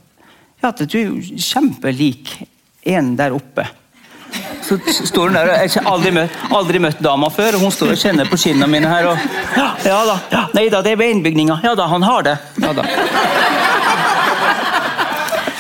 ja, 0.65 0.73
du 0.73 0.97
er 1.03 1.45
kjempelik 1.45 2.39
en 2.89 3.13
der 3.21 3.37
oppe. 3.37 3.69
Så 4.63 4.77
står 5.07 5.31
hun 5.31 5.37
der, 5.39 5.49
og 5.49 5.63
Jeg 5.63 5.71
har 5.75 5.93
aldri 5.93 6.11
møtt, 6.13 6.41
aldri 6.53 6.81
møtt 6.83 6.99
dama 7.05 7.31
før, 7.33 7.57
og 7.57 7.67
hun 7.67 7.73
står 7.73 7.95
og 7.95 8.01
kjenner 8.01 8.29
på 8.29 8.37
skinnene 8.41 8.69
mine 8.71 8.91
her. 8.91 9.07
og 9.09 9.19
ja, 9.57 9.69
ja 9.87 10.01
da, 10.09 10.43
Nei 10.55 10.69
da, 10.69 10.83
det 10.85 10.93
er 10.93 11.01
ved 11.01 11.15
innbygninga. 11.17 11.61
Ja 11.65 11.75
da, 11.79 11.89
han 11.89 12.05
har 12.05 12.27
det. 12.27 12.37
Ja 12.63 12.75
da. 12.77 12.85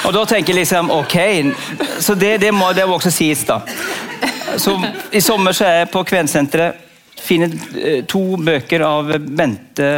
Og 0.08 0.14
da 0.14 0.24
tenker 0.24 0.54
jeg 0.54 0.62
liksom 0.62 0.90
ok, 0.94 1.16
så 2.00 2.14
det, 2.16 2.38
det, 2.40 2.52
må, 2.54 2.70
det 2.72 2.86
også 2.88 3.10
sies, 3.12 3.42
da. 3.44 3.60
Så 4.56 4.72
I 5.12 5.20
sommer 5.20 5.52
så 5.52 5.66
er 5.66 5.82
jeg 5.82 5.90
på 5.92 6.04
Kvensenteret. 6.08 6.86
Finner 7.18 7.52
eh, 7.76 8.04
to 8.08 8.38
bøker 8.40 8.84
av 8.86 9.10
Bente 9.20 9.88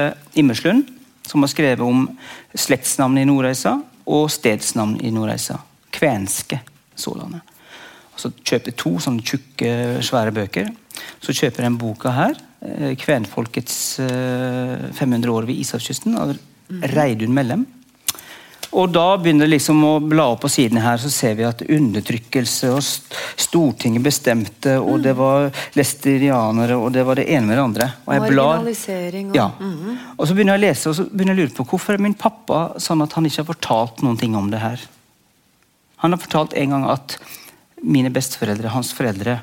Immerslund, 0.41 0.89
som 1.29 1.45
har 1.45 1.53
skrevet 1.53 1.85
om 1.85 2.09
slektsnavn 2.59 3.21
i 3.21 3.27
Nordreisa 3.29 3.77
og 4.11 4.31
stedsnavn 4.35 4.97
i 5.05 5.13
Nordreisa. 5.15 5.61
Kvenske 5.95 6.59
sådanne. 6.99 7.45
Så 8.21 8.31
kjøper 8.45 8.77
to 8.77 8.93
sånne 9.01 9.25
tjukke, 9.25 9.73
svære 10.05 10.35
bøker. 10.37 10.71
Så 11.25 11.33
kjøper 11.33 11.65
jeg 11.65 11.73
en 11.73 11.81
boka 11.81 12.13
her. 12.13 12.37
eh, 12.61 12.95
'Kvenfolkets 13.01 13.99
eh, 14.05 14.91
500 14.93 15.33
år 15.33 15.47
ved 15.49 15.57
ishavskysten' 15.63 16.19
av 16.21 16.35
Reidun 16.95 17.33
Mellem. 17.35 17.67
Og 18.73 18.93
da 18.95 19.17
begynner 19.19 19.49
det 19.49 19.57
liksom 19.57 19.81
å 19.83 19.97
bla 19.99 20.29
opp 20.31 20.45
på 20.45 20.49
sidene 20.53 20.79
her, 20.85 21.01
så 21.03 21.09
ser 21.11 21.33
vi 21.35 21.43
at 21.43 21.65
undertrykkelse 21.67 22.69
og 22.71 22.85
Stortinget 23.41 24.05
bestemte, 24.05 24.77
og 24.79 25.01
det 25.03 25.17
var 25.19 25.49
lesterianere, 25.75 26.77
og 26.79 26.93
det 26.95 27.03
var 27.09 27.19
det 27.19 27.25
ene 27.35 27.49
med 27.49 27.57
det 27.59 27.65
andre. 27.65 27.89
Og 28.07 28.15
jeg 28.15 28.21
blar 28.31 28.61
og 28.61 29.35
ja. 29.35 29.49
Og 30.17 30.29
så 30.29 30.37
begynner 30.37 30.55
jeg 30.55 30.61
å 30.61 30.67
lese 30.69 30.89
og 30.93 30.95
så 31.01 31.09
begynner 31.11 31.35
jeg 31.35 31.41
å 31.41 31.43
lure 31.49 31.57
på 31.57 31.67
hvorfor 31.73 31.95
er 31.99 32.05
min 32.07 32.15
pappa 32.15 32.61
sånn 32.79 33.03
at 33.03 33.13
han 33.19 33.27
ikke 33.27 33.43
har 33.43 33.51
fortalt 33.51 34.03
noen 34.07 34.21
ting 34.23 34.37
om 34.39 34.51
det 34.53 34.61
her. 34.63 34.87
Han 36.05 36.15
har 36.15 36.23
fortalt 36.23 36.55
en 36.55 36.71
gang 36.71 36.87
at 36.95 37.19
mine 37.83 38.11
besteforeldre, 38.13 38.73
hans 38.75 38.93
foreldre, 38.97 39.41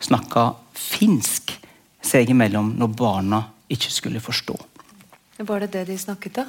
snakka 0.00 0.52
finsk 0.76 1.56
seg 2.04 2.30
imellom 2.32 2.74
når 2.80 2.92
barna 2.96 3.42
ikke 3.70 3.92
skulle 3.92 4.22
forstå. 4.22 4.56
Var 5.40 5.64
det 5.64 5.70
det 5.72 5.86
de 5.88 5.96
snakket, 5.98 6.40
da? 6.40 6.46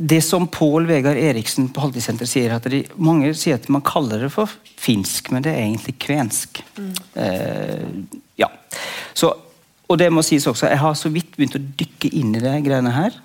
Det 0.00 0.22
som 0.24 0.46
Pål 0.48 0.86
Vegard 0.88 1.18
Eriksen 1.20 1.68
på 1.68 1.82
Halvtidssenteret 1.84 2.30
sier, 2.30 2.54
at 2.56 2.64
de, 2.72 2.80
mange 2.96 3.34
sier 3.36 3.58
at 3.58 3.68
man 3.70 3.84
kaller 3.84 4.24
det 4.24 4.30
for 4.32 4.50
finsk, 4.80 5.28
men 5.34 5.44
det 5.44 5.52
er 5.52 5.66
egentlig 5.66 5.98
kvensk. 6.00 6.62
Eh, 7.20 7.84
ja. 8.40 8.48
Så, 9.12 9.34
og 9.84 10.00
det 10.00 10.08
må 10.14 10.24
sies 10.24 10.48
også, 10.48 10.70
jeg 10.72 10.80
har 10.80 10.96
så 10.96 11.12
vidt 11.12 11.36
begynt 11.36 11.58
å 11.58 11.62
dykke 11.82 12.14
inn 12.16 12.32
i 12.32 12.42
det 12.42 12.56
greiene 12.64 12.94
her. 12.96 13.18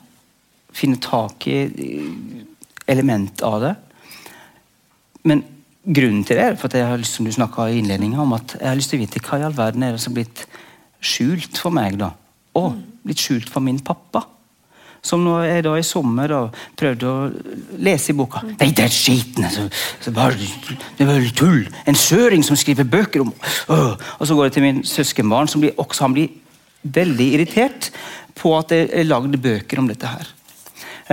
Finne 0.76 1.00
tak 1.00 1.48
i 1.48 1.58
eh, 1.64 2.44
element 2.92 3.46
av 3.48 3.62
det. 3.64 3.74
Men 5.24 5.46
grunnen 5.86 6.24
til 6.26 6.40
det 6.40 6.46
er 6.46 6.56
for 6.60 6.70
at 6.70 6.78
jeg 6.80 6.88
har 6.90 7.02
lyst, 7.02 7.18
som 7.18 7.26
du 7.26 7.32
i 7.32 7.80
innledningen, 7.80 8.20
om 8.20 8.34
at 8.34 8.58
jeg 8.60 8.68
har 8.68 8.78
lyst 8.78 8.90
til 8.94 9.00
å 9.00 9.06
vite 9.06 9.22
hva 9.22 9.40
i 9.40 9.46
all 9.46 9.58
verden 9.58 9.84
er 9.84 9.96
det 9.96 10.02
som 10.02 10.14
er 10.14 10.24
blitt 10.24 10.46
skjult 11.02 11.58
for 11.62 11.72
meg. 11.76 12.00
da? 12.00 12.12
Og 12.56 12.80
blitt 13.06 13.22
skjult 13.22 13.50
for 13.50 13.62
min 13.62 13.80
pappa. 13.80 14.26
Som 15.06 15.22
når 15.22 15.44
jeg 15.46 15.64
da 15.68 15.76
i 15.78 15.84
sommer 15.86 16.32
da 16.32 16.40
prøvde 16.80 17.06
å 17.06 17.28
lese 17.78 18.10
i 18.10 18.16
boka 18.18 18.42
Nei, 18.42 18.72
det 18.74 18.88
er 18.88 18.94
skitne! 18.94 19.52
Bare, 20.16 20.34
det 20.98 21.06
er 21.06 21.12
vel 21.12 21.30
tull! 21.38 21.68
En 21.86 22.00
søring 22.00 22.42
som 22.46 22.58
skriver 22.58 22.90
bøker 22.90 23.22
om. 23.22 23.30
Og 23.70 24.26
så 24.26 24.34
går 24.34 24.50
jeg 24.50 24.56
til 24.56 24.66
min 24.66 24.82
søskenbarn, 24.88 25.52
som 25.52 25.62
blir, 25.62 25.76
også 25.78 26.08
han 26.08 26.18
blir 26.18 26.34
veldig 26.82 27.30
irritert 27.38 27.92
på 28.36 28.56
at 28.58 28.74
jeg 28.74 28.90
er 28.94 29.06
lagd 29.06 29.38
bøker 29.42 29.82
om 29.82 29.90
dette 29.90 30.10
her. 30.10 30.34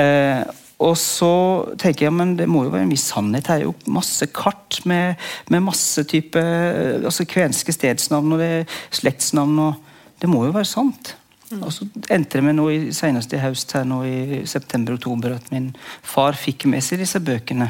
Eh, 0.01 0.41
og 0.83 0.97
så 0.99 1.33
tenker 1.81 2.09
jeg 2.09 2.15
men 2.17 2.35
det 2.39 2.49
må 2.51 2.65
jo 2.67 2.73
være 2.75 2.87
en 2.87 2.93
viss 2.93 3.09
sannhet. 3.13 3.49
Her 3.51 3.63
er 3.63 3.69
jo 3.69 3.75
masse 3.93 4.27
kart 4.35 4.81
med, 4.89 5.21
med 5.53 5.65
masse 5.65 6.05
type 6.11 6.41
eh, 6.41 6.99
altså 7.03 7.27
kvenske 7.29 7.75
stedsnavn 7.75 8.37
og 8.37 8.45
slektsnavn. 8.91 9.59
og 9.59 10.21
Det 10.21 10.31
må 10.31 10.45
jo 10.49 10.57
være 10.57 10.69
sant. 10.69 11.15
Og 11.61 11.73
så 11.75 11.87
endte 12.11 12.39
det 12.39 12.45
med 12.47 12.57
nå 12.57 12.67
i, 12.73 12.81
senest 12.97 13.33
i 13.37 13.41
høst 13.43 13.75
her 13.77 13.85
nå 13.89 14.01
i 14.09 14.43
september-oktober 14.49 15.37
at 15.37 15.51
min 15.53 15.73
far 16.01 16.39
fikk 16.39 16.65
med 16.71 16.85
seg 16.85 17.03
disse 17.03 17.21
bøkene. 17.21 17.69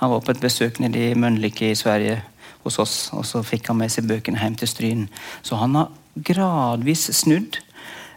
Han 0.00 0.10
var 0.10 0.24
på 0.24 0.34
et 0.34 0.42
besøk 0.42 0.80
nede 0.82 1.10
i 1.10 1.18
Mønlike 1.18 1.70
i 1.70 1.78
Sverige 1.78 2.18
hos 2.64 2.80
oss, 2.82 2.96
og 3.14 3.22
så 3.28 3.44
fikk 3.46 3.70
han 3.70 3.78
med 3.78 3.92
seg 3.92 4.08
bøkene 4.08 4.40
hjem 4.40 4.56
til 4.58 4.70
Stryn. 4.70 5.06
Så 5.46 5.60
han 5.60 5.76
har 5.78 5.92
gradvis 6.14 7.06
snudd 7.14 7.60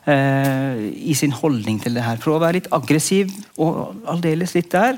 i 0.07 1.13
sin 1.19 1.33
holdning 1.35 1.81
til 1.83 1.97
det 1.97 2.03
her. 2.05 2.19
Fra 2.23 2.37
å 2.37 2.39
være 2.39 2.61
litt 2.61 2.69
aggressiv 2.71 3.33
og 3.59 4.05
aldeles 4.07 4.53
litt 4.55 4.69
der, 4.71 4.95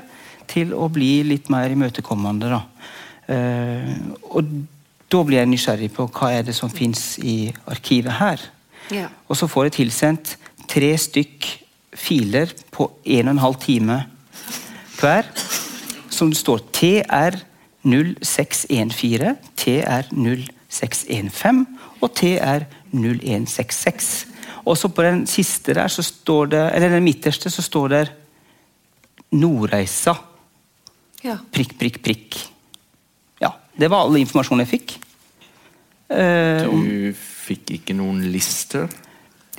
til 0.50 0.70
å 0.74 0.86
bli 0.92 1.20
litt 1.26 1.50
mer 1.50 1.72
imøtekommende. 1.72 2.50
da. 2.52 2.60
Eh, 3.30 3.90
og 4.34 4.46
da 5.10 5.22
blir 5.26 5.40
jeg 5.40 5.50
nysgjerrig 5.50 5.90
på 5.94 6.06
hva 6.14 6.30
er 6.34 6.46
det 6.46 6.54
som 6.56 6.70
fins 6.70 7.18
i 7.18 7.52
arkivet 7.70 8.18
her. 8.18 8.42
Ja. 8.90 9.08
Og 9.28 9.38
så 9.38 9.48
får 9.50 9.68
jeg 9.68 9.76
tilsendt 9.80 10.36
tre 10.70 10.90
stykk 10.98 11.46
filer 11.98 12.52
på 12.70 12.88
en 13.04 13.28
og 13.28 13.34
en 13.34 13.44
halv 13.44 13.60
time 13.62 14.00
hver. 15.00 15.30
Som 16.10 16.32
det 16.32 16.40
står 16.40 16.62
TR 16.74 17.38
0614, 17.86 19.38
TR 19.56 20.10
0615 20.12 21.66
og 22.00 22.10
TR 22.14 22.66
0166. 22.92 24.29
Og 24.64 24.76
så 24.78 24.90
på 24.92 25.02
den 25.06 25.22
siste 25.30 25.74
der, 25.74 25.88
så 25.88 26.02
står 26.04 26.50
det, 26.54 26.64
eller 26.76 26.96
den 26.96 27.04
midterste, 27.04 27.50
så 27.50 27.62
står 27.64 27.88
det 27.94 28.02
Nordreisa. 29.32 30.16
ja. 31.22 31.36
Prikk, 31.52 31.78
prikk, 31.78 32.02
prikk. 32.02 32.40
Ja, 33.40 33.52
Det 33.78 33.88
var 33.90 34.06
all 34.06 34.16
informasjonen 34.16 34.66
jeg 34.66 34.72
fikk. 34.80 34.98
Eh, 36.10 36.66
Du 36.66 37.14
fikk 37.14 37.70
ikke 37.78 37.94
noen 37.94 38.32
lister? 38.32 38.88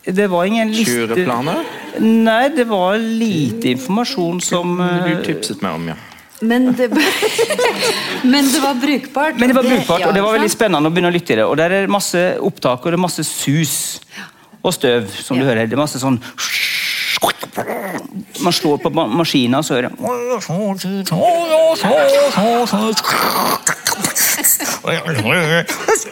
det 0.03 0.27
var 0.27 0.45
ingen 0.45 0.71
liste 0.73 1.05
Kjøreplaner? 1.05 1.65
Nei, 2.01 2.49
det 2.49 2.65
var 2.67 2.97
lite 2.97 3.69
informasjon 3.75 4.41
som 4.41 4.77
Du 4.77 5.11
eh, 5.11 5.21
tipset 5.25 5.61
meg 5.61 5.77
om, 5.77 5.91
ja. 5.93 5.95
Men 6.41 6.71
det, 6.73 6.87
men 8.23 8.47
det 8.49 8.61
var 8.63 8.73
brukbart. 8.81 9.37
Men 9.37 9.51
det 9.51 9.55
var 9.55 9.63
brukbart, 9.63 10.07
og 10.07 10.13
det 10.15 10.23
var 10.25 10.33
veldig 10.39 10.49
spennende 10.49 10.89
å 10.89 10.93
begynne 10.93 11.11
å 11.11 11.13
lytte 11.13 11.35
i 11.35 11.37
det. 11.37 11.45
Og 11.45 11.53
der 11.59 11.75
er 11.75 11.85
det 11.85 11.93
masse 11.93 12.23
opptak, 12.41 12.81
og 12.81 12.89
det 12.89 12.97
er 12.97 13.03
masse 13.03 13.25
sus 13.27 13.75
og 14.63 14.73
støv, 14.73 15.07
som 15.11 15.39
du 15.39 15.45
hører. 15.45 15.65
Det 15.65 15.73
er 15.73 15.81
masse 15.81 15.99
sånn 16.01 16.21
Man 18.41 18.53
slår 18.53 18.77
på 18.81 18.89
maskina, 18.89 19.57
og 19.57 19.65
så 19.65 19.73
hører 19.75 19.91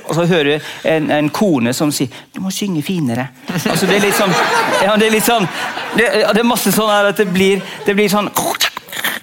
Og 0.06 0.16
så 0.16 0.26
hører 0.26 0.44
du 0.44 0.90
en, 0.90 1.12
en 1.12 1.30
kone 1.30 1.74
som 1.74 1.92
sier 1.92 2.08
'Du 2.36 2.42
må 2.42 2.52
synge 2.52 2.84
finere'. 2.84 3.28
Altså 3.70 3.86
Det 3.86 3.96
er 3.96 4.00
litt 4.00 4.16
sånn 4.18 4.34
Ja, 4.84 4.96
det 4.96 5.08
er 5.08 5.12
litt 5.12 5.26
sånn 5.26 5.48
Det, 5.98 6.06
det 6.34 6.40
er 6.40 6.44
masse 6.44 6.72
sånn 6.72 6.90
at 6.90 7.18
det 7.18 7.28
blir, 7.34 7.62
det 7.86 7.96
blir 7.96 8.10
sånn 8.10 8.30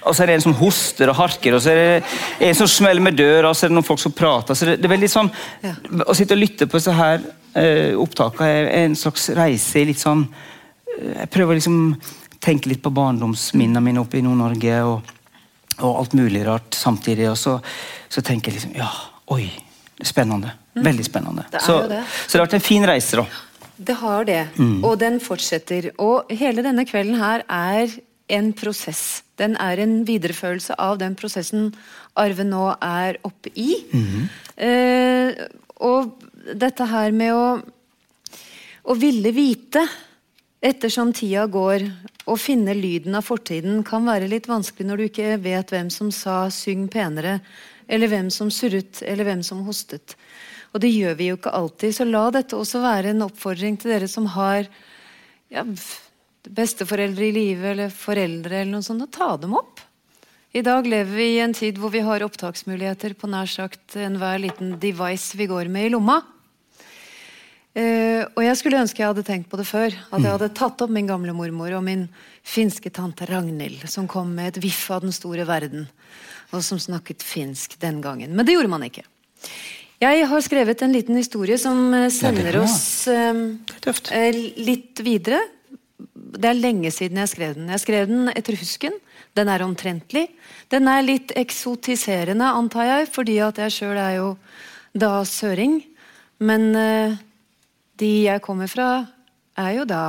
og 0.07 0.15
så 0.15 0.23
er 0.23 0.31
det 0.31 0.35
en 0.39 0.45
som 0.47 0.55
hoster 0.61 1.11
og 1.13 1.17
harker, 1.19 1.55
og 1.57 1.63
så 1.65 1.73
er 1.73 1.81
det 1.81 2.49
en 2.49 2.55
som 2.59 2.69
smeller 2.71 3.03
med 3.03 3.17
døra, 3.19 3.51
og 3.51 3.57
så 3.59 3.67
er 3.67 3.73
det 3.73 3.77
noen 3.79 3.87
folk 3.89 4.01
som 4.03 4.13
prater. 4.17 4.55
så 4.55 4.69
det, 4.71 4.77
det 4.81 4.89
er 4.89 4.95
veldig 4.97 5.11
sånn, 5.13 5.31
Ja. 5.67 5.75
Å 6.07 6.15
sitte 6.15 6.37
og 6.37 6.41
lytte 6.41 6.67
på 6.71 6.79
disse 6.79 6.95
her 6.95 7.21
eh, 7.55 7.93
opptakene 7.99 8.47
er 8.49 8.71
en 8.85 8.95
slags 8.97 9.29
reise 9.37 9.81
i 9.83 9.85
litt 9.91 9.99
sånn 10.03 10.27
eh, 10.29 11.23
Jeg 11.25 11.31
prøver 11.35 11.59
liksom 11.59 11.79
tenke 12.47 12.69
litt 12.71 12.83
på 12.85 12.93
barndomsminnene 12.95 13.81
mine 13.83 14.01
oppe 14.05 14.19
i 14.21 14.23
Nord-Norge, 14.23 14.77
og, 14.87 15.13
og 15.81 15.99
alt 16.05 16.13
mulig 16.15 16.45
rart 16.47 16.77
samtidig. 16.77 17.27
Og 17.33 17.39
så, 17.41 17.57
så 18.13 18.23
tenker 18.23 18.53
jeg 18.53 18.61
liksom 18.61 18.77
Ja, 18.79 18.91
oi. 19.35 19.49
Spennende. 20.05 20.51
Veldig 20.77 21.05
spennende. 21.09 21.47
Det 21.51 21.57
er 21.57 21.65
så, 21.65 21.79
det. 21.89 22.03
så 22.29 22.37
det 22.37 22.41
har 22.43 22.47
vært 22.47 22.57
en 22.59 22.67
fin 22.67 22.85
reise, 22.87 23.17
da. 23.17 23.25
Det 23.77 23.95
har 24.01 24.25
det, 24.29 24.43
Mm. 24.57 24.85
og 24.85 24.99
den 25.01 25.17
fortsetter. 25.21 25.91
Og 25.99 26.29
hele 26.37 26.63
denne 26.65 26.85
kvelden 26.89 27.17
her 27.21 27.43
er 27.49 27.89
en 28.29 28.51
prosess. 28.57 29.23
Den 29.39 29.57
er 29.63 29.81
en 29.83 30.01
videreførelse 30.07 30.77
av 30.83 30.99
den 31.03 31.15
prosessen 31.19 31.71
Arve 32.19 32.47
nå 32.47 32.71
er 32.83 33.21
oppe 33.27 33.53
i. 33.55 33.71
Mhm. 33.93 34.29
eh, 34.57 35.47
og 35.77 36.23
dette 36.57 36.87
her 36.89 37.13
med 37.13 37.35
å, 37.37 37.61
å 38.89 38.95
ville 38.97 39.33
vite 39.37 39.83
ettersom 40.65 41.13
tida 41.13 41.45
går, 41.47 41.85
å 42.27 42.37
finne 42.41 42.75
lyden 42.75 43.15
av 43.15 43.27
fortiden 43.27 43.85
kan 43.87 44.07
være 44.09 44.31
litt 44.31 44.49
vanskelig 44.49 44.89
når 44.89 44.97
du 44.97 45.05
ikke 45.11 45.37
vet 45.45 45.71
hvem 45.71 45.91
som 45.93 46.11
sa 46.11 46.49
'syng 46.49 46.89
penere', 46.89 47.41
eller 47.89 48.09
hvem 48.09 48.31
som 48.31 48.51
surret, 48.51 49.03
eller 49.03 49.25
hvem 49.25 49.43
som 49.43 49.65
hostet. 49.67 50.17
Og 50.75 50.81
det 50.81 50.91
gjør 50.91 51.15
vi 51.15 51.29
jo 51.31 51.37
ikke 51.37 51.55
alltid, 51.55 51.95
så 51.95 52.05
la 52.05 52.31
dette 52.31 52.57
også 52.57 52.83
være 52.83 53.11
en 53.11 53.23
oppfordring 53.23 53.79
til 53.79 53.91
dere 53.91 54.09
som 54.09 54.27
har 54.27 54.67
ja, 55.51 55.63
besteforeldre 56.53 57.29
i 57.29 57.35
live, 57.35 57.73
eller 57.73 57.93
foreldre, 57.93 58.63
eller 58.63 58.77
noe 58.77 58.87
sånt, 58.87 59.05
og 59.05 59.13
ta 59.15 59.35
dem 59.41 59.57
opp. 59.59 59.83
I 60.57 60.63
dag 60.65 60.87
lever 60.89 61.19
vi 61.19 61.27
i 61.35 61.43
en 61.45 61.53
tid 61.57 61.77
hvor 61.77 61.93
vi 61.93 62.01
har 62.05 62.25
opptaksmuligheter 62.25 63.13
på 63.19 63.29
nær 63.29 63.51
sagt 63.51 63.97
enhver 64.01 64.41
liten 64.41 64.77
device 64.81 65.37
vi 65.37 65.49
går 65.51 65.69
med 65.73 65.89
i 65.89 65.93
lomma. 65.93 66.23
Uh, 67.77 68.25
og 68.33 68.41
jeg 68.41 68.57
skulle 68.57 68.79
ønske 68.81 69.03
jeg 69.03 69.11
hadde 69.11 69.25
tenkt 69.27 69.51
på 69.53 69.59
det 69.61 69.67
før. 69.69 69.93
At 70.09 70.23
jeg 70.23 70.33
hadde 70.33 70.55
tatt 70.57 70.81
opp 70.81 70.93
min 70.97 71.11
gamle 71.11 71.35
mormor 71.37 71.75
og 71.77 71.85
min 71.85 72.07
finske 72.41 72.89
tante 72.89 73.29
Ragnhild, 73.29 73.85
som 73.93 74.09
kom 74.09 74.31
med 74.39 74.55
et 74.55 74.63
viff 74.65 74.87
av 74.95 75.05
den 75.05 75.13
store 75.13 75.45
verden, 75.45 75.85
og 76.57 76.65
som 76.65 76.81
snakket 76.81 77.27
finsk 77.27 77.77
den 77.83 78.01
gangen. 78.01 78.33
Men 78.33 78.49
det 78.49 78.57
gjorde 78.57 78.73
man 78.73 78.87
ikke. 78.87 79.05
Jeg 80.01 80.25
har 80.29 80.43
skrevet 80.45 80.83
en 80.85 80.93
liten 80.93 81.17
historie 81.17 81.57
som 81.61 81.79
eh, 81.97 82.11
sender 82.13 82.59
oss 82.61 83.07
eh, 83.09 83.45
eh, 84.13 84.41
litt 84.61 85.01
videre. 85.05 85.39
Det 86.37 86.45
er 86.51 86.59
lenge 86.59 86.91
siden 86.93 87.17
jeg 87.23 87.31
skrev 87.33 87.55
den. 87.57 87.69
Jeg 87.73 87.81
skrev 87.81 88.07
den 88.11 88.29
etter 88.37 88.57
husken. 88.61 88.93
Den 89.37 89.49
er 89.49 89.65
omtrentlig. 89.65 90.27
Den 90.73 90.89
er 90.89 91.05
litt 91.05 91.33
eksotiserende, 91.37 92.45
antar 92.53 92.85
jeg, 92.91 93.09
fordi 93.13 93.39
at 93.45 93.57
jeg 93.63 93.73
sjøl 93.73 93.97
er 94.01 94.15
jo 94.19 94.31
da 94.97 95.23
søring. 95.29 95.79
Men 96.45 96.69
eh, 96.77 97.17
de 98.01 98.11
jeg 98.27 98.43
kommer 98.45 98.69
fra, 98.69 99.07
er 99.57 99.73
jo 99.79 99.87
da 99.89 100.03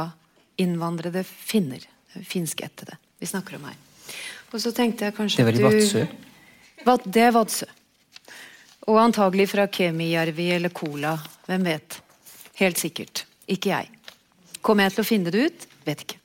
innvandrede 0.60 1.24
finner. 1.24 1.80
Finskættede. 2.18 2.98
Vi 3.22 3.30
snakker 3.30 3.56
om 3.60 3.68
her. 3.70 3.78
Og 4.52 4.60
så 4.64 4.72
tenkte 4.76 5.06
jeg 5.08 5.16
kanskje 5.16 5.44
Det 5.44 5.46
var 5.46 5.54
i 5.54 5.62
du- 5.62 5.68
Vadsø. 5.68 6.08
Det 7.12 7.22
er 7.22 7.32
Vadsø. 7.36 7.66
Og 8.88 9.00
antagelig 9.02 9.50
fra 9.52 9.68
Kemijärvi 9.68 10.52
eller 10.56 10.70
Kola. 10.70 11.18
Hvem 11.48 11.64
vet? 11.68 12.02
Helt 12.60 12.78
sikkert. 12.80 13.26
Ikke 13.48 13.70
jeg. 13.70 13.90
Kommer 14.62 14.84
jeg 14.88 14.96
til 14.96 15.04
å 15.04 15.08
finne 15.08 15.32
det 15.32 15.46
ut? 15.52 15.67
Vet 15.88 16.04
ikke. 16.04 16.22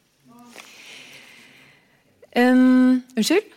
Um, 2.33 3.03
unnskyld? 3.17 3.51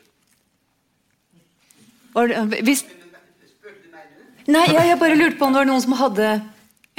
Hvis, 2.63 2.83
nei, 4.47 4.65
jeg, 4.71 4.83
jeg 4.91 4.99
bare 4.99 5.17
lurte 5.17 5.39
på 5.39 5.47
om 5.47 5.55
det 5.55 5.61
var 5.63 5.67
noen 5.67 5.83
som 5.83 5.95
hadde 5.99 6.27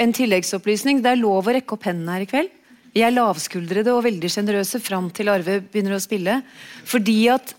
en 0.01 0.13
tilleggsopplysning. 0.13 1.01
Det 1.01 1.13
er 1.13 1.21
lov 1.21 1.47
å 1.47 1.53
rekke 1.55 1.77
opp 1.77 1.87
hendene 1.89 2.17
her 2.17 2.25
i 2.25 2.29
kveld. 2.29 2.51
Vi 2.97 3.03
er 3.05 3.13
lavskuldrede 3.13 3.93
og 3.93 4.05
veldig 4.07 4.29
sjenerøse 4.31 4.81
fram 4.81 5.09
til 5.13 5.29
Arve 5.29 5.59
begynner 5.61 5.97
å 5.97 6.01
spille. 6.01 6.39
Fordi 6.87 7.17
at, 7.33 7.53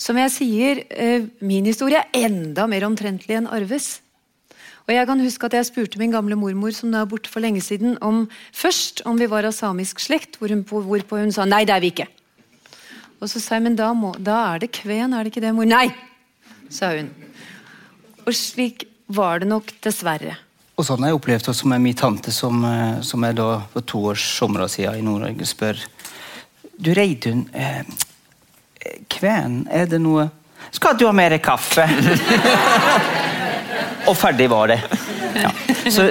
som 0.00 0.18
jeg 0.20 0.32
sier, 0.34 0.82
eh, 0.92 1.28
min 1.40 1.68
historie 1.68 2.02
er 2.02 2.28
enda 2.28 2.66
mer 2.68 2.84
omtrentlig 2.88 3.38
enn 3.38 3.48
Arves. 3.48 4.01
Og 4.88 4.94
jeg 4.94 5.06
kan 5.06 5.22
huske 5.22 5.46
at 5.46 5.54
jeg 5.54 5.68
spurte 5.68 6.00
min 6.00 6.12
gamle 6.14 6.36
mormor 6.38 6.74
som 6.74 6.94
er 6.98 7.06
borte 7.08 7.30
for 7.30 7.44
lenge 7.44 7.62
siden, 7.62 7.94
om 8.02 8.24
først 8.56 9.04
om 9.06 9.18
vi 9.20 9.30
var 9.30 9.46
av 9.46 9.54
samisk 9.54 10.02
slekt, 10.02 10.40
hvor 10.40 10.50
hun, 10.50 10.64
hvorpå 10.66 11.20
hun 11.20 11.34
sa 11.34 11.46
nei, 11.46 11.62
det 11.68 11.76
er 11.76 11.84
vi 11.84 11.92
ikke. 11.94 12.08
Og 13.22 13.30
så 13.30 13.38
sa 13.38 13.58
jeg 13.58 13.68
men 13.68 13.78
da, 13.78 13.92
må, 13.94 14.10
da 14.18 14.40
er 14.52 14.64
det 14.64 14.72
kven, 14.74 15.14
er 15.14 15.22
det 15.22 15.30
ikke 15.30 15.44
det, 15.44 15.52
mor? 15.54 15.68
Nei, 15.70 15.86
sa 16.72 16.90
hun. 16.96 17.12
Og 18.26 18.34
slik 18.34 18.88
var 19.12 19.42
det 19.42 19.50
nok, 19.52 19.70
dessverre. 19.84 20.34
Og 20.74 20.86
sånn 20.88 21.04
har 21.04 21.12
jeg 21.12 21.18
opplevd 21.20 21.46
det 21.46 21.68
med 21.70 21.84
min 21.84 21.98
tante, 21.98 22.32
som, 22.34 22.64
eh, 22.66 23.00
som 23.06 23.22
er 23.28 23.36
da 23.38 23.48
for 23.70 23.86
to 23.86 24.00
års 24.10 24.24
somre 24.38 24.66
siden 24.72 24.98
i 24.98 25.06
Nord-Norge, 25.06 25.46
spør 25.46 25.78
Du 26.82 26.90
Reidun, 26.96 27.44
eh, 27.54 27.84
kven, 29.12 29.68
er 29.70 29.86
det 29.86 30.00
noe 30.02 30.30
Skal 30.72 30.96
du 30.96 31.06
ha 31.06 31.12
mer 31.12 31.36
kaffe? 31.38 31.84
og 34.06 34.16
ferdig 34.18 34.48
var 34.52 34.72
det. 34.72 34.78
Ja. 35.36 35.50
Så, 35.90 36.08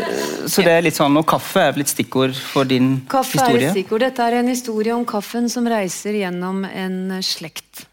så, 0.50 0.64
det 0.66 0.72
er 0.74 0.84
litt 0.84 0.98
sånn, 0.98 1.16
og 1.20 1.26
kaffe 1.30 1.62
er 1.68 1.76
blitt 1.76 1.92
stikkord 1.92 2.36
for 2.36 2.68
din 2.68 2.96
kaffe 3.12 3.38
historie? 3.38 3.46
Kaffe 3.46 3.62
er 3.62 3.68
et 3.68 3.76
stikkord. 3.78 4.04
Dette 4.06 4.28
er 4.28 4.38
en 4.40 4.52
historie 4.52 4.96
om 4.96 5.06
kaffen 5.08 5.48
som 5.52 5.70
reiser 5.70 6.18
gjennom 6.20 6.66
en 6.68 6.98
slekt. 7.26 7.86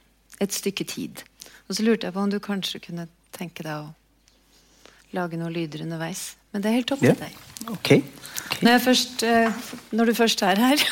Et 0.43 0.55
stykke 0.55 0.87
tid. 0.89 1.23
Og 1.69 1.77
så 1.77 1.85
lurte 1.85 2.09
jeg 2.09 2.17
på 2.17 2.25
om 2.25 2.33
du 2.33 2.39
kanskje 2.43 2.81
kunne 2.83 3.09
tenke 3.37 3.67
deg 3.67 3.75
å 3.77 3.89
lage 5.17 5.39
noen 5.41 5.55
lyder 5.55 5.85
underveis. 5.85 6.33
Men 6.53 6.65
det 6.65 6.71
er 6.71 6.79
helt 6.79 6.93
opp 6.95 7.03
til 7.05 7.19
deg. 7.19 7.35
Okay. 7.77 8.03
Okay. 8.49 8.63
Når, 8.65 8.79
først, 8.81 9.23
eh, 9.29 9.53
når 9.93 10.11
du 10.11 10.15
først 10.17 10.43
er 10.47 10.61
her 10.63 10.79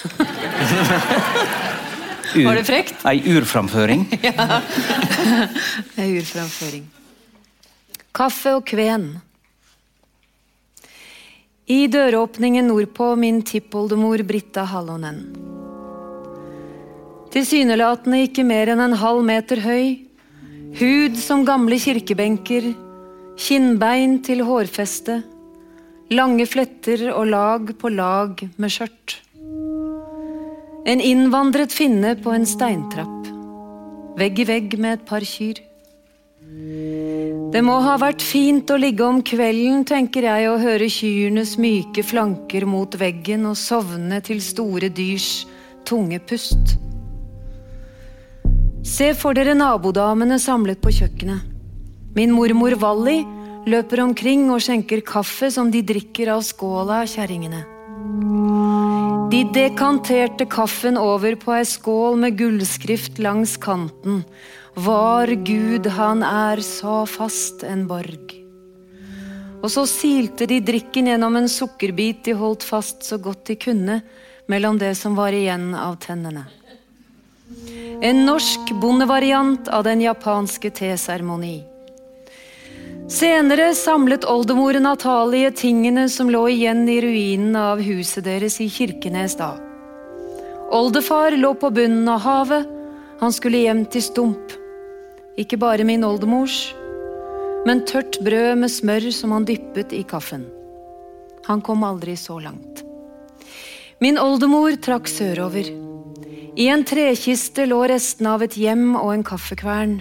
Var 2.37 2.55
det 2.61 2.66
frekt? 2.69 3.01
Ei 3.09 3.23
urframføring. 3.33 4.05
ja. 4.27 4.61
Ei 5.97 6.11
urframføring. 6.19 6.85
Kaffe 8.16 8.55
og 8.57 8.62
kven. 8.64 9.11
I 11.68 11.83
døråpningen 11.92 12.64
nordpå 12.70 13.11
min 13.20 13.42
tippoldemor 13.44 14.22
Britta 14.24 14.64
Hallonen. 14.70 15.18
Tilsynelatende 17.35 18.22
ikke 18.24 18.46
mer 18.48 18.72
enn 18.72 18.81
en 18.87 18.96
halv 18.96 19.20
meter 19.26 19.61
høy. 19.61 19.98
Hud 20.81 21.20
som 21.20 21.44
gamle 21.44 21.76
kirkebenker. 21.83 22.70
Kinnbein 23.37 24.22
til 24.24 24.46
hårfeste. 24.48 25.18
Lange 26.16 26.48
fletter 26.48 27.11
og 27.11 27.29
lag 27.35 27.76
på 27.76 27.92
lag 27.92 28.46
med 28.57 28.72
skjørt. 28.72 29.18
En 30.88 31.05
innvandret 31.05 31.74
finne 31.74 32.16
på 32.16 32.33
en 32.33 32.48
steintrapp. 32.48 33.33
Vegg 34.16 34.40
i 34.40 34.48
vegg 34.55 34.81
med 34.81 35.02
et 35.02 35.09
par 35.12 35.26
kyr. 35.37 35.61
Det 37.53 37.63
må 37.63 37.77
ha 37.85 37.95
vært 38.01 38.25
fint 38.27 38.71
å 38.75 38.79
ligge 38.81 39.05
om 39.07 39.21
kvelden, 39.23 39.85
tenker 39.87 40.27
jeg, 40.27 40.49
og 40.51 40.65
høre 40.65 40.89
kyrnes 40.91 41.55
myke 41.63 42.03
flanker 42.03 42.67
mot 42.67 42.97
veggen 42.99 43.47
og 43.47 43.55
sovne 43.61 44.19
til 44.27 44.43
store 44.43 44.91
dyrs 44.91 45.45
tunge 45.87 46.19
pust. 46.27 46.75
Se 48.87 49.13
for 49.19 49.39
dere 49.39 49.55
nabodamene 49.55 50.41
samlet 50.43 50.83
på 50.83 50.91
kjøkkenet. 50.99 51.47
Min 52.17 52.35
mormor 52.35 52.75
Valli 52.83 53.21
løper 53.71 54.03
omkring 54.03 54.49
og 54.51 54.63
skjenker 54.67 55.03
kaffe 55.07 55.51
som 55.53 55.71
de 55.71 55.83
drikker 55.87 56.31
av 56.35 56.43
skåla 56.47 57.05
kjerringene. 57.11 57.63
De 59.31 59.43
dekanterte 59.55 60.47
kaffen 60.51 60.99
over 60.99 61.35
på 61.39 61.55
ei 61.57 61.65
skål 61.67 62.19
med 62.23 62.39
gullskrift 62.39 63.19
langs 63.23 63.57
kanten. 63.59 64.23
Var 64.77 65.27
Gud 65.27 65.87
han 65.87 66.21
er 66.21 66.61
så 66.61 67.07
fast 67.09 67.62
en 67.65 67.87
borg. 67.89 68.35
Og 69.65 69.71
så 69.73 69.87
silte 69.89 70.45
de 70.51 70.59
drikken 70.61 71.07
gjennom 71.09 71.39
en 71.39 71.49
sukkerbit 71.49 72.27
de 72.27 72.35
holdt 72.37 72.67
fast 72.67 73.07
så 73.07 73.17
godt 73.17 73.47
de 73.49 73.57
kunne 73.57 74.03
mellom 74.53 74.77
det 74.77 74.91
som 75.01 75.17
var 75.17 75.33
igjen 75.33 75.71
av 75.73 75.97
tennene. 76.03 76.43
En 78.05 78.21
norsk 78.27 78.75
bondevariant 78.83 79.71
av 79.73 79.87
den 79.89 80.05
japanske 80.05 80.69
teseremoni. 80.77 81.62
Senere 83.09 83.71
samlet 83.79 84.29
oldemor 84.29 84.77
Natalie 84.83 85.55
tingene 85.57 86.05
som 86.12 86.29
lå 86.29 86.45
igjen 86.53 86.85
i 86.85 86.99
ruinene 87.01 87.65
av 87.73 87.81
huset 87.81 88.29
deres 88.29 88.61
i 88.61 88.69
Kirkenes 88.69 89.39
da. 89.41 89.55
Oldefar 90.69 91.33
lå 91.41 91.55
på 91.57 91.73
bunnen 91.73 92.12
av 92.12 92.21
havet, 92.29 92.69
han 93.25 93.33
skulle 93.33 93.65
hjem 93.65 93.87
til 93.89 94.05
Stump. 94.05 94.57
Ikke 95.37 95.59
bare 95.61 95.85
min 95.85 96.05
oldemors, 96.07 96.72
men 97.68 97.83
tørt 97.85 98.16
brød 98.25 98.57
med 98.62 98.72
smør 98.72 99.11
som 99.12 99.35
han 99.37 99.44
dyppet 99.44 99.92
i 99.92 100.01
kaffen. 100.09 100.46
Han 101.44 101.61
kom 101.61 101.85
aldri 101.85 102.14
så 102.16 102.38
langt. 102.40 102.81
Min 104.01 104.16
oldemor 104.20 104.79
trakk 104.81 105.11
sørover. 105.12 105.68
I 106.57 106.68
en 106.72 106.85
trekiste 106.88 107.66
lå 107.68 107.83
restene 107.90 108.33
av 108.33 108.46
et 108.46 108.57
hjem 108.57 108.94
og 108.96 109.12
en 109.12 109.25
kaffekvern. 109.27 109.99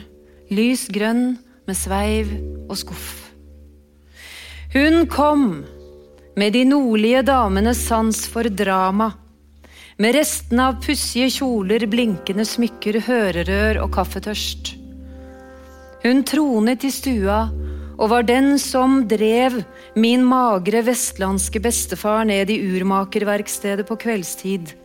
Lys 0.56 0.86
grønn 0.94 1.36
med 1.68 1.78
sveiv 1.78 2.32
og 2.70 2.80
skuff. 2.80 3.10
Hun 4.72 5.04
kom 5.12 5.66
med 6.40 6.56
de 6.56 6.64
nordlige 6.68 7.26
damenes 7.28 7.84
sans 7.90 8.24
for 8.32 8.48
drama. 8.48 9.12
Med 10.00 10.16
restene 10.16 10.72
av 10.72 10.80
pussige 10.84 11.28
kjoler, 11.42 11.88
blinkende 11.92 12.48
smykker, 12.48 13.02
hørerør 13.08 13.84
og 13.84 13.94
kaffetørst. 13.96 14.85
Hun 16.06 16.20
tronet 16.22 16.84
i 16.86 16.92
stua 16.94 17.48
og 17.96 18.10
var 18.12 18.26
den 18.28 18.60
som 18.62 19.00
drev 19.10 19.56
min 19.98 20.22
magre 20.28 20.84
vestlandske 20.86 21.58
bestefar 21.64 22.28
ned 22.30 22.52
i 22.54 22.60
urmakerverkstedet 22.76 23.88
på 23.88 23.98
kveldstid. 24.04 24.76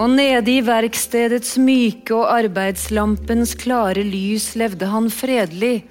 Og 0.00 0.14
nede 0.14 0.54
i 0.54 0.62
verkstedets 0.64 1.58
myke 1.60 2.14
og 2.16 2.30
arbeidslampens 2.32 3.52
klare 3.60 4.06
lys 4.08 4.54
levde 4.56 4.88
han 4.88 5.10
fredelig 5.12 5.82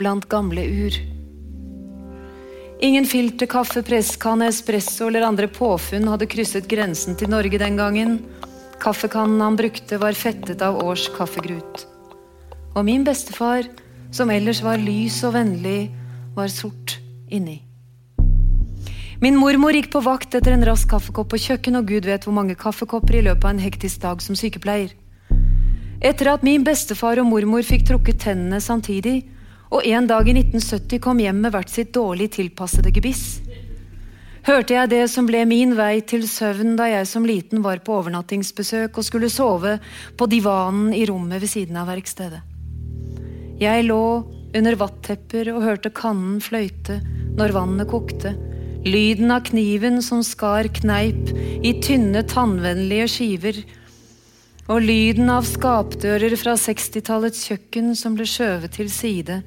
blant 0.00 0.24
gamle 0.32 0.64
ur. 0.86 0.96
Ingen 2.86 3.04
filterkaffe, 3.08 3.82
presskanne, 3.84 4.48
espresso 4.48 5.10
eller 5.10 5.26
andre 5.28 5.50
påfunn 5.52 6.08
hadde 6.08 6.28
krysset 6.32 6.70
grensen 6.72 7.20
til 7.20 7.28
Norge 7.32 7.60
den 7.60 7.76
gangen. 7.76 8.16
Kaffekannen 8.80 9.44
han 9.44 9.60
brukte, 9.60 10.00
var 10.00 10.16
fettet 10.16 10.64
av 10.64 10.80
års 10.84 11.10
kaffegrut. 11.16 11.84
Og 12.76 12.84
min 12.84 13.06
bestefar, 13.06 13.64
som 14.12 14.28
ellers 14.30 14.60
var 14.64 14.76
lys 14.76 15.22
og 15.24 15.32
vennlig, 15.38 15.88
var 16.36 16.52
sort 16.52 16.98
inni. 17.32 17.62
Min 19.22 19.38
mormor 19.40 19.72
gikk 19.72 19.88
på 19.94 20.02
vakt 20.04 20.34
etter 20.36 20.52
en 20.52 20.64
rask 20.68 20.90
kaffekopp 20.90 21.30
på 21.32 21.40
kjøkken, 21.40 21.78
og 21.80 21.88
gud 21.88 22.04
vet 22.04 22.26
hvor 22.26 22.36
mange 22.36 22.56
kaffekopper 22.60 23.16
i 23.16 23.22
løpet 23.24 23.46
av 23.48 23.54
en 23.54 23.62
hektisk 23.64 24.02
dag 24.02 24.20
som 24.20 24.36
sykepleier. 24.36 24.90
Etter 26.04 26.28
at 26.28 26.44
min 26.44 26.66
bestefar 26.66 27.16
og 27.22 27.30
mormor 27.30 27.64
fikk 27.64 27.86
trukket 27.88 28.20
tennene 28.26 28.60
samtidig, 28.60 29.22
og 29.72 29.86
en 29.88 30.08
dag 30.10 30.28
i 30.28 30.34
1970 30.36 31.00
kom 31.02 31.22
hjem 31.24 31.40
med 31.46 31.54
hvert 31.54 31.72
sitt 31.72 31.94
dårlig 31.96 32.28
tilpassede 32.36 32.92
gebiss, 32.92 33.40
hørte 34.46 34.76
jeg 34.76 34.92
det 34.92 35.00
som 35.10 35.26
ble 35.26 35.40
min 35.48 35.72
vei 35.78 36.04
til 36.06 36.28
søvn 36.28 36.76
da 36.78 36.90
jeg 36.92 37.08
som 37.08 37.24
liten 37.26 37.64
var 37.64 37.80
på 37.82 37.96
overnattingsbesøk 37.96 39.00
og 39.00 39.08
skulle 39.08 39.32
sove 39.32 39.78
på 40.14 40.28
divanen 40.30 40.92
i 40.94 41.02
rommet 41.08 41.40
ved 41.42 41.50
siden 41.50 41.80
av 41.80 41.88
verkstedet. 41.90 42.44
Jeg 43.56 43.86
lå 43.86 44.02
under 44.56 44.76
vattepper 44.76 45.48
og 45.54 45.62
hørte 45.64 45.92
kannen 45.96 46.42
fløyte 46.44 46.98
når 47.38 47.54
vannet 47.56 47.88
kokte, 47.88 48.34
lyden 48.84 49.32
av 49.32 49.46
kniven 49.48 50.02
som 50.04 50.20
skar 50.24 50.68
kneip 50.76 51.32
i 51.64 51.72
tynne, 51.80 52.20
tannvennlige 52.28 53.08
skiver, 53.14 53.62
og 54.68 54.82
lyden 54.84 55.30
av 55.32 55.46
skapdører 55.48 56.36
fra 56.36 56.56
60-tallets 56.60 57.46
kjøkken 57.48 57.94
som 57.96 58.16
ble 58.18 58.26
skjøvet 58.28 58.76
til 58.76 58.90
side 58.92 59.40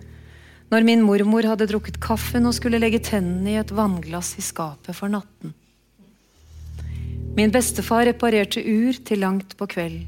når 0.70 0.86
min 0.86 1.02
mormor 1.06 1.46
hadde 1.50 1.68
drukket 1.70 1.98
kaffen 2.02 2.46
og 2.46 2.56
skulle 2.58 2.80
legge 2.82 3.02
tennene 3.04 3.56
i 3.56 3.60
et 3.62 3.74
vannglass 3.74 4.36
i 4.38 4.46
skapet 4.46 4.96
for 4.98 5.12
natten. 5.12 5.54
Min 7.38 7.54
bestefar 7.54 8.06
reparerte 8.10 8.62
ur 8.62 8.98
til 9.06 9.22
langt 9.24 9.56
på 9.58 9.70
kveld. 9.70 10.02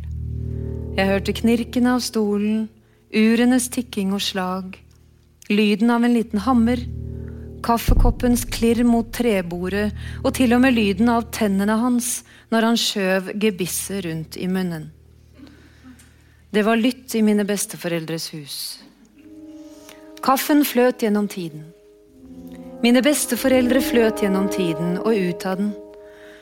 Jeg 0.97 1.07
hørte 1.07 1.35
knirken 1.37 1.87
av 1.87 2.01
stolen, 2.03 2.67
urenes 3.13 3.69
tikking 3.71 4.13
og 4.15 4.23
slag, 4.23 4.77
lyden 5.51 5.91
av 5.91 6.05
en 6.05 6.15
liten 6.15 6.43
hammer, 6.45 6.79
kaffekoppens 7.61 8.45
klirr 8.49 8.83
mot 8.87 9.11
trebordet 9.13 9.91
og 10.23 10.31
til 10.37 10.55
og 10.55 10.63
med 10.63 10.73
lyden 10.73 11.11
av 11.13 11.27
tennene 11.35 11.77
hans 11.81 12.21
når 12.53 12.67
han 12.69 12.79
skjøv 12.79 13.33
gebisset 13.41 14.05
rundt 14.07 14.37
i 14.39 14.47
munnen. 14.49 14.89
Det 16.51 16.65
var 16.67 16.79
lytt 16.79 17.13
i 17.15 17.21
mine 17.23 17.45
besteforeldres 17.47 18.31
hus. 18.33 18.57
Kaffen 20.21 20.65
fløt 20.67 21.05
gjennom 21.05 21.29
tiden. 21.31 21.63
Mine 22.83 23.01
besteforeldre 23.05 23.79
fløt 23.85 24.23
gjennom 24.23 24.49
tiden 24.51 24.97
og 24.99 25.15
ut 25.15 25.45
av 25.47 25.61
den. 25.61 25.71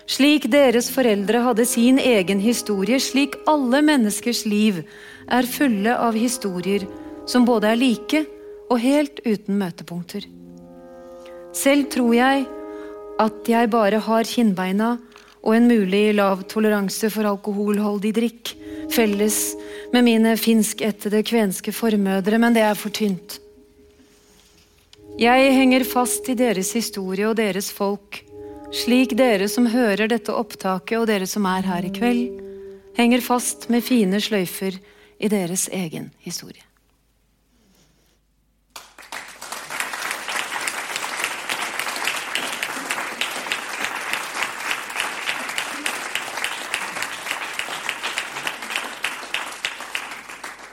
Slik 0.10 0.48
deres 0.50 0.88
foreldre 0.90 1.44
hadde 1.46 1.68
sin 1.70 2.00
egen 2.02 2.40
historie, 2.42 2.98
slik 2.98 3.36
alle 3.50 3.84
menneskers 3.86 4.42
liv 4.50 4.82
er 5.30 5.46
fulle 5.46 5.94
av 5.94 6.16
historier 6.18 6.88
som 7.30 7.46
både 7.46 7.70
er 7.70 7.78
like 7.78 8.24
og 8.70 8.80
helt 8.82 9.22
uten 9.22 9.60
møtepunkter. 9.60 10.26
Selv 11.54 11.92
tror 11.94 12.16
jeg 12.18 12.48
at 13.22 13.52
jeg 13.52 13.70
bare 13.70 14.00
har 14.02 14.26
kinnbeina 14.26 14.96
og 15.44 15.54
en 15.56 15.70
mulig 15.70 16.16
lav 16.18 16.42
toleranse 16.50 17.12
for 17.14 17.30
alkoholholdig 17.30 18.14
drikk 18.16 18.54
felles 18.90 19.38
med 19.94 20.08
mine 20.08 20.34
finskættede 20.42 21.22
kvenske 21.22 21.74
formødre, 21.76 22.42
men 22.42 22.58
det 22.58 22.66
er 22.66 22.74
for 22.78 22.90
tynt. 22.90 23.38
Jeg 25.20 25.54
henger 25.54 25.86
fast 25.86 26.30
i 26.32 26.38
deres 26.40 26.74
historie 26.74 27.28
og 27.30 27.38
deres 27.38 27.70
folk, 27.76 28.24
slik 28.76 29.18
dere 29.18 29.50
som 29.50 29.68
hører 29.72 30.10
dette 30.12 30.34
opptaket 30.36 31.00
og 31.00 31.08
dere 31.10 31.28
som 31.30 31.48
er 31.50 31.66
her 31.66 31.86
i 31.86 31.92
kveld, 31.94 32.40
henger 32.98 33.24
fast 33.26 33.70
med 33.74 33.86
fine 33.86 34.22
sløyfer 34.22 34.78
i 35.20 35.30
deres 35.32 35.68
egen 35.74 36.12
historie. 36.26 36.69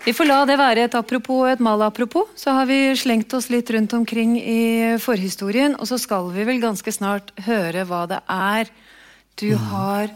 Vi 0.07 0.13
får 0.15 0.29
la 0.29 0.45
det 0.47 0.55
være 0.61 0.85
et 0.87 0.95
apropos 0.95 1.41
og 1.43 1.49
et 1.51 1.63
malapropos. 1.67 2.29
Så 2.39 2.53
har 2.55 2.69
vi 2.69 2.93
slengt 2.99 3.33
oss 3.35 3.49
litt 3.51 3.71
rundt 3.75 3.93
omkring 3.97 4.37
i 4.39 4.95
forhistorien, 5.03 5.75
og 5.81 5.89
så 5.91 5.99
skal 5.99 6.29
vi 6.35 6.45
vel 6.47 6.61
ganske 6.63 6.93
snart 6.95 7.33
høre 7.47 7.83
hva 7.89 8.05
det 8.11 8.21
er 8.31 8.71
du 9.37 9.51
Mm. 9.57 9.65
har 9.73 10.09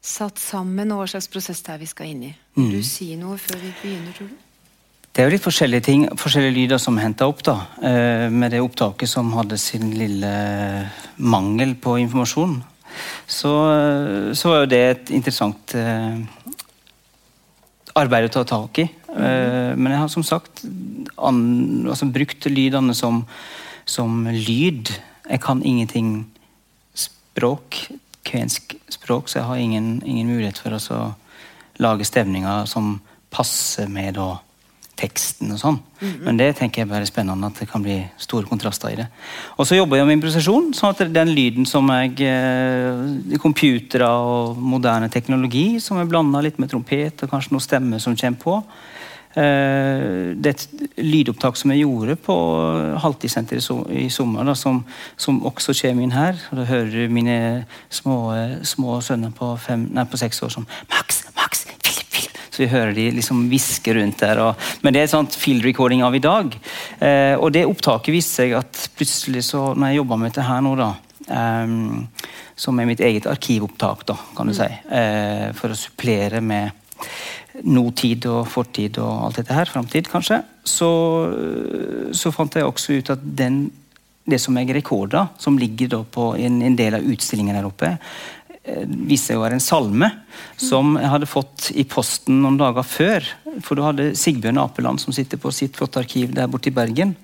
satt 0.00 0.38
sammen, 0.38 0.92
og 0.92 1.00
hva 1.02 1.08
slags 1.10 1.26
prosess 1.28 1.60
det 1.62 1.74
er 1.74 1.78
vi 1.78 1.86
skal 1.90 2.06
inn 2.06 2.22
i. 2.22 2.34
Vil 2.56 2.70
du 2.78 2.82
si 2.86 3.16
noe 3.16 3.36
før 3.36 3.58
vi 3.58 3.72
begynner, 3.82 4.14
tror 4.14 4.28
du? 4.30 4.36
Det 5.12 5.22
er 5.22 5.26
jo 5.28 5.34
litt 5.34 5.42
forskjellige 5.42 5.82
ting, 5.82 6.06
forskjellige 6.16 6.54
lyder 6.54 6.78
som 6.78 6.96
henta 6.98 7.26
opp, 7.26 7.42
da. 7.42 7.66
eh, 7.82 8.28
Med 8.30 8.52
det 8.52 8.60
opptaket 8.60 9.08
som 9.08 9.32
hadde 9.32 9.58
sin 9.58 9.90
lille 9.90 10.88
mangel 11.18 11.74
på 11.74 11.98
informasjon. 11.98 12.62
Så, 13.26 13.50
eh, 13.72 14.32
så 14.34 14.48
var 14.48 14.60
jo 14.60 14.66
det 14.66 14.82
et 14.90 15.10
interessant 15.10 15.74
eh, 15.74 16.18
arbeid 17.96 18.28
å 18.28 18.32
ta 18.32 18.44
tak 18.44 18.78
i. 18.78 18.88
Eh, 19.16 19.76
Men 19.76 19.92
jeg 19.92 20.00
har 20.00 20.08
som 20.12 20.22
sagt 20.22 20.64
an, 21.18 21.86
altså, 21.88 22.06
brukt 22.12 22.46
lydene 22.46 22.94
som, 22.94 23.24
som 23.84 24.26
lyd. 24.26 24.92
Jeg 25.30 25.40
kan 25.40 25.62
ingenting 25.64 26.26
språk, 26.94 27.88
kvensk 28.24 28.76
språk, 28.90 29.28
så 29.28 29.38
jeg 29.40 29.46
har 29.46 29.56
ingen, 29.56 30.02
ingen 30.04 30.28
mulighet 30.28 30.58
for 30.58 30.74
å 30.74 30.82
så 30.82 31.00
lage 31.78 32.04
stemninger 32.04 32.66
som 32.66 33.00
passer 33.30 33.88
med 33.88 34.16
da 34.16 34.36
teksten 34.96 35.52
og 35.52 35.60
sånn. 35.60 35.76
Men 36.24 36.38
det 36.40 36.54
tenker 36.56 36.82
jeg 36.82 36.88
bare 36.88 37.04
er 37.04 37.10
spennende, 37.10 37.50
at 37.50 37.58
det 37.60 37.68
kan 37.68 37.82
bli 37.84 37.98
store 38.20 38.48
kontraster 38.48 38.94
i 38.94 38.98
det. 39.02 39.06
Og 39.60 39.68
så 39.68 39.76
jobber 39.76 40.00
jeg 40.00 40.08
med 40.08 40.16
improvisasjon, 40.16 40.70
sånn 40.76 40.94
at 40.94 41.02
den 41.12 41.32
lyden 41.36 41.68
som 41.68 41.90
jeg 41.92 42.14
eh, 42.24 43.36
Computere 43.42 44.08
og 44.08 44.56
moderne 44.56 45.10
teknologi 45.12 45.76
som 45.84 46.00
er 46.00 46.08
blanda 46.08 46.40
litt 46.44 46.56
med 46.62 46.72
trompet 46.72 47.26
og 47.26 47.32
kanskje 47.32 47.52
noe 47.52 47.64
stemme 47.64 48.00
som 48.00 48.16
kommer 48.16 48.40
på. 48.40 48.56
Eh, 49.36 50.32
det 50.32 50.48
er 50.48 50.54
et 50.54 51.00
lydopptak 51.04 51.58
som 51.60 51.72
jeg 51.72 51.82
gjorde 51.82 52.16
på 52.24 52.34
Halvtidssenteret 53.02 53.92
i, 53.92 54.06
sommer, 54.12 54.46
da, 54.48 54.54
som, 54.56 54.80
som 55.20 55.42
også 55.44 55.74
kommer 55.82 56.06
inn 56.06 56.14
her. 56.16 56.38
Og 56.50 56.62
da 56.62 56.68
hører 56.70 56.88
du 56.94 57.12
mine 57.12 57.38
små, 57.92 58.18
små 58.64 59.00
sønner 59.04 59.34
på, 59.36 59.52
fem, 59.60 59.88
nei, 59.92 60.06
på 60.08 60.20
seks 60.20 60.40
år 60.46 60.54
som 60.56 60.64
Max, 60.92 61.26
Max, 61.36 61.66
Philip, 61.84 62.08
Philip. 62.14 62.40
Så 62.48 62.64
vi 62.64 62.70
hører 62.72 62.96
de 62.96 63.10
liksom 63.18 63.44
hviske 63.50 63.96
rundt 63.98 64.24
der. 64.24 64.40
Og, 64.46 64.68
men 64.80 64.96
det 64.96 65.02
er 65.02 65.10
et 65.10 65.14
sånt 65.14 65.36
field 65.36 65.66
recording 65.68 66.04
av 66.06 66.16
i 66.16 66.24
dag. 66.24 66.56
Eh, 66.96 67.34
og 67.36 67.52
det 67.52 67.66
opptaket 67.68 68.16
viste 68.16 68.40
seg 68.40 68.56
at 68.56 68.86
plutselig 68.96 69.44
så, 69.50 69.68
når 69.76 69.92
jeg 69.92 70.00
jobba 70.00 70.20
med 70.22 70.32
dette 70.32 70.48
her 70.48 70.64
nå, 70.64 70.72
da 70.80 70.94
um, 71.28 72.06
Som 72.56 72.80
er 72.80 72.88
mitt 72.88 73.02
eget 73.04 73.26
arkivopptak, 73.28 74.06
da, 74.08 74.16
kan 74.36 74.48
du 74.48 74.56
si. 74.56 74.64
eh, 74.96 75.52
for 75.52 75.74
å 75.74 75.76
supplere 75.76 76.40
med 76.40 76.72
nåtid 77.64 78.26
og 78.30 78.46
fortid 78.50 78.98
og 79.02 79.26
alt 79.28 79.40
dette 79.40 79.56
her, 79.56 79.70
framtid 79.70 80.10
kanskje, 80.10 80.40
så, 80.66 80.90
så 82.16 82.32
fant 82.34 82.56
jeg 82.56 82.66
også 82.66 82.98
ut 82.98 83.12
at 83.14 83.22
den, 83.38 83.66
det 84.26 84.40
som 84.42 84.56
jeg 84.58 84.74
rekorda, 84.76 85.28
som 85.40 85.58
ligger 85.60 85.94
da 85.96 86.02
på 86.02 86.32
en, 86.40 86.60
en 86.66 86.78
del 86.78 86.98
av 86.98 87.06
utstillingen 87.06 87.56
her 87.56 87.68
oppe, 87.68 87.94
eh, 88.64 88.84
viste 88.84 89.32
seg 89.32 89.40
å 89.40 89.44
være 89.44 89.60
en 89.60 89.64
salme 89.64 90.10
som 90.60 90.96
jeg 91.00 91.12
hadde 91.12 91.30
fått 91.30 91.70
i 91.74 91.86
posten 91.88 92.42
noen 92.42 92.58
dager 92.60 92.86
før. 92.86 93.28
For 93.64 93.78
du 93.78 93.84
hadde 93.86 94.10
Sigbjørn 94.18 94.60
Apeland 94.60 95.00
som 95.00 95.14
sitter 95.16 95.40
på 95.40 95.54
sitt 95.54 95.78
flotte 95.78 96.02
arkiv 96.02 96.34
der 96.36 96.50
borte 96.50 96.72
i 96.72 96.76
Bergen. 96.76 97.14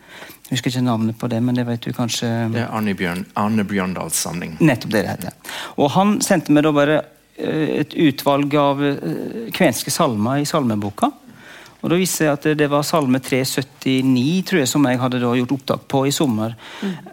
Jeg 0.48 0.58
husker 0.58 0.72
ikke 0.72 0.84
navnet 0.84 1.16
på 1.16 1.28
det, 1.32 1.40
men 1.44 1.56
det 1.56 1.64
vet 1.64 1.84
du 1.84 1.94
kanskje 1.96 2.28
Det 2.52 2.60
er 2.60 2.72
Arne, 2.72 2.92
Bjørn, 2.96 3.24
Arne 3.40 3.64
Bjørndals 3.64 4.18
samling. 4.20 4.58
Nettopp 4.60 4.92
det 4.92 5.04
det 5.06 5.12
heter. 5.14 5.58
Og 5.80 5.92
han 5.96 6.18
sendte 6.24 6.52
meg 6.52 6.66
da 6.66 6.72
bare 6.76 6.98
et 7.36 7.94
utvalg 7.96 8.54
av 8.60 8.84
eh, 8.84 9.50
kvenske 9.54 9.92
salmer 9.92 10.42
i 10.42 10.48
salmeboka. 10.48 11.10
Og 11.82 11.90
da 11.90 11.98
viste 11.98 12.28
jeg 12.28 12.30
at 12.36 12.44
det, 12.60 12.68
var 12.70 12.84
salme 12.86 13.18
379 13.18 14.42
tror 14.46 14.60
jeg, 14.60 14.70
som 14.70 14.84
jeg 14.86 15.00
hadde 15.02 15.18
gjort 15.18 15.54
opptak 15.56 15.86
på 15.90 16.04
i 16.06 16.12
sommer. 16.14 16.54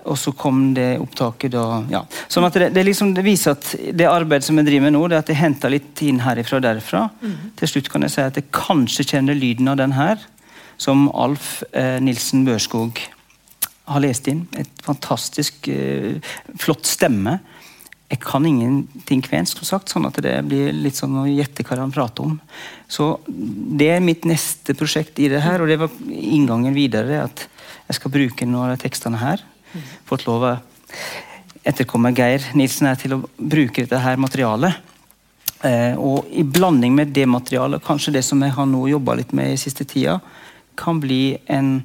Og 0.04 0.18
så 0.22 0.34
kom 0.38 0.76
det 0.78 0.92
opptaket 1.02 1.56
da 1.56 1.64
ja. 1.90 2.04
Sånn 2.30 2.46
at 2.46 2.60
det, 2.62 2.68
det, 2.76 2.84
liksom, 2.86 3.16
det 3.18 3.26
viser 3.26 3.56
at 3.56 3.72
det 3.98 4.06
arbeidet 4.06 4.46
som 4.46 4.62
jeg 4.62 4.70
driver 4.70 4.86
med 4.86 4.94
nå, 4.94 5.06
det 5.10 5.18
er 5.18 5.24
at 5.26 5.32
jeg 5.34 5.42
henter 5.42 5.74
litt 5.74 6.04
inn 6.06 6.22
herifra 6.22 6.60
og 6.60 6.68
derfra. 6.68 7.08
Til 7.58 7.72
slutt 7.74 7.90
kan 7.90 8.06
jeg 8.06 8.14
si 8.14 8.22
at 8.22 8.38
jeg 8.38 8.52
kanskje 8.54 9.08
kjenner 9.16 9.38
lyden 9.38 9.74
av 9.74 9.80
den 9.82 9.98
her, 9.98 10.22
som 10.80 11.08
Alf 11.18 11.64
eh, 11.74 11.98
Nilsen 12.04 12.46
Børskog 12.46 13.02
har 13.90 14.06
lest 14.06 14.30
inn. 14.30 14.46
Et 14.54 14.86
fantastisk 14.86 15.66
eh, 15.74 16.22
flott 16.62 16.86
stemme. 16.86 17.40
Jeg 18.10 18.22
kan 18.24 18.46
ingenting 18.46 19.22
kvensk, 19.22 19.60
som 19.62 19.70
sagt, 19.70 19.92
sånn 19.94 20.08
at 20.10 20.18
det 20.26 20.34
blir 20.50 20.74
litt 20.74 20.98
sånn 20.98 21.14
å 21.22 21.28
gjette 21.30 21.62
hva 21.68 21.78
han 21.78 21.94
prater 21.94 22.26
om. 22.26 22.40
Så 22.90 23.12
det 23.28 23.92
er 23.94 24.02
mitt 24.02 24.26
neste 24.26 24.74
prosjekt 24.78 25.22
i 25.22 25.30
det 25.30 25.44
her, 25.46 25.62
og 25.62 25.70
det 25.70 25.78
var 25.78 25.94
inngangen 26.10 26.74
videre. 26.74 27.28
At 27.28 27.46
jeg 27.90 28.00
skal 28.00 28.14
bruke 28.14 28.50
noen 28.50 28.74
av 28.74 28.82
tekstene 28.82 29.22
her. 29.22 29.44
Fått 30.10 30.26
lov 30.26 30.48
av 30.48 30.64
etterkommer 31.70 32.16
Geir 32.18 32.50
Nilsen 32.58 32.90
her 32.90 32.98
til 32.98 33.14
å 33.14 33.24
bruke 33.38 33.84
dette 33.84 34.02
her 34.02 34.18
materialet. 34.22 34.82
Eh, 35.62 35.94
og 36.00 36.30
i 36.32 36.46
blanding 36.48 36.96
med 36.96 37.12
det 37.14 37.28
materialet, 37.30 37.84
kanskje 37.84 38.16
det 38.16 38.24
som 38.26 38.42
jeg 38.42 38.56
har 38.56 38.68
nå 38.70 38.86
jobba 38.90 39.18
litt 39.20 39.34
med 39.36 39.54
i 39.54 39.60
siste 39.60 39.86
tida, 39.86 40.18
kan 40.80 41.02
bli 41.04 41.38
en 41.52 41.82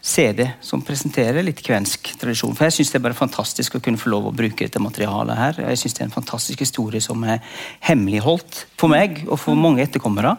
CD 0.00 0.44
som 0.62 0.82
presenterer 0.86 1.42
litt 1.42 1.60
kvensk 1.64 2.12
tradisjon. 2.20 2.54
For 2.56 2.68
jeg 2.68 2.76
syns 2.76 2.92
det 2.92 2.98
er 3.00 3.04
bare 3.08 3.18
fantastisk 3.18 3.76
å 3.76 3.80
kunne 3.82 3.98
få 3.98 4.12
lov 4.12 4.28
å 4.28 4.34
bruke 4.34 4.62
dette 4.62 4.82
materialet 4.82 5.38
her. 5.38 5.60
Jeg 5.72 5.80
synes 5.80 5.96
det 5.96 6.02
er 6.04 6.08
en 6.08 6.14
fantastisk 6.14 6.62
historie 6.62 7.02
som 7.02 7.24
er 7.26 7.42
hemmeligholdt 7.88 8.60
for 8.78 8.92
meg 8.92 9.24
og 9.26 9.40
for 9.42 9.58
mange 9.58 9.82
etterkommere. 9.82 10.36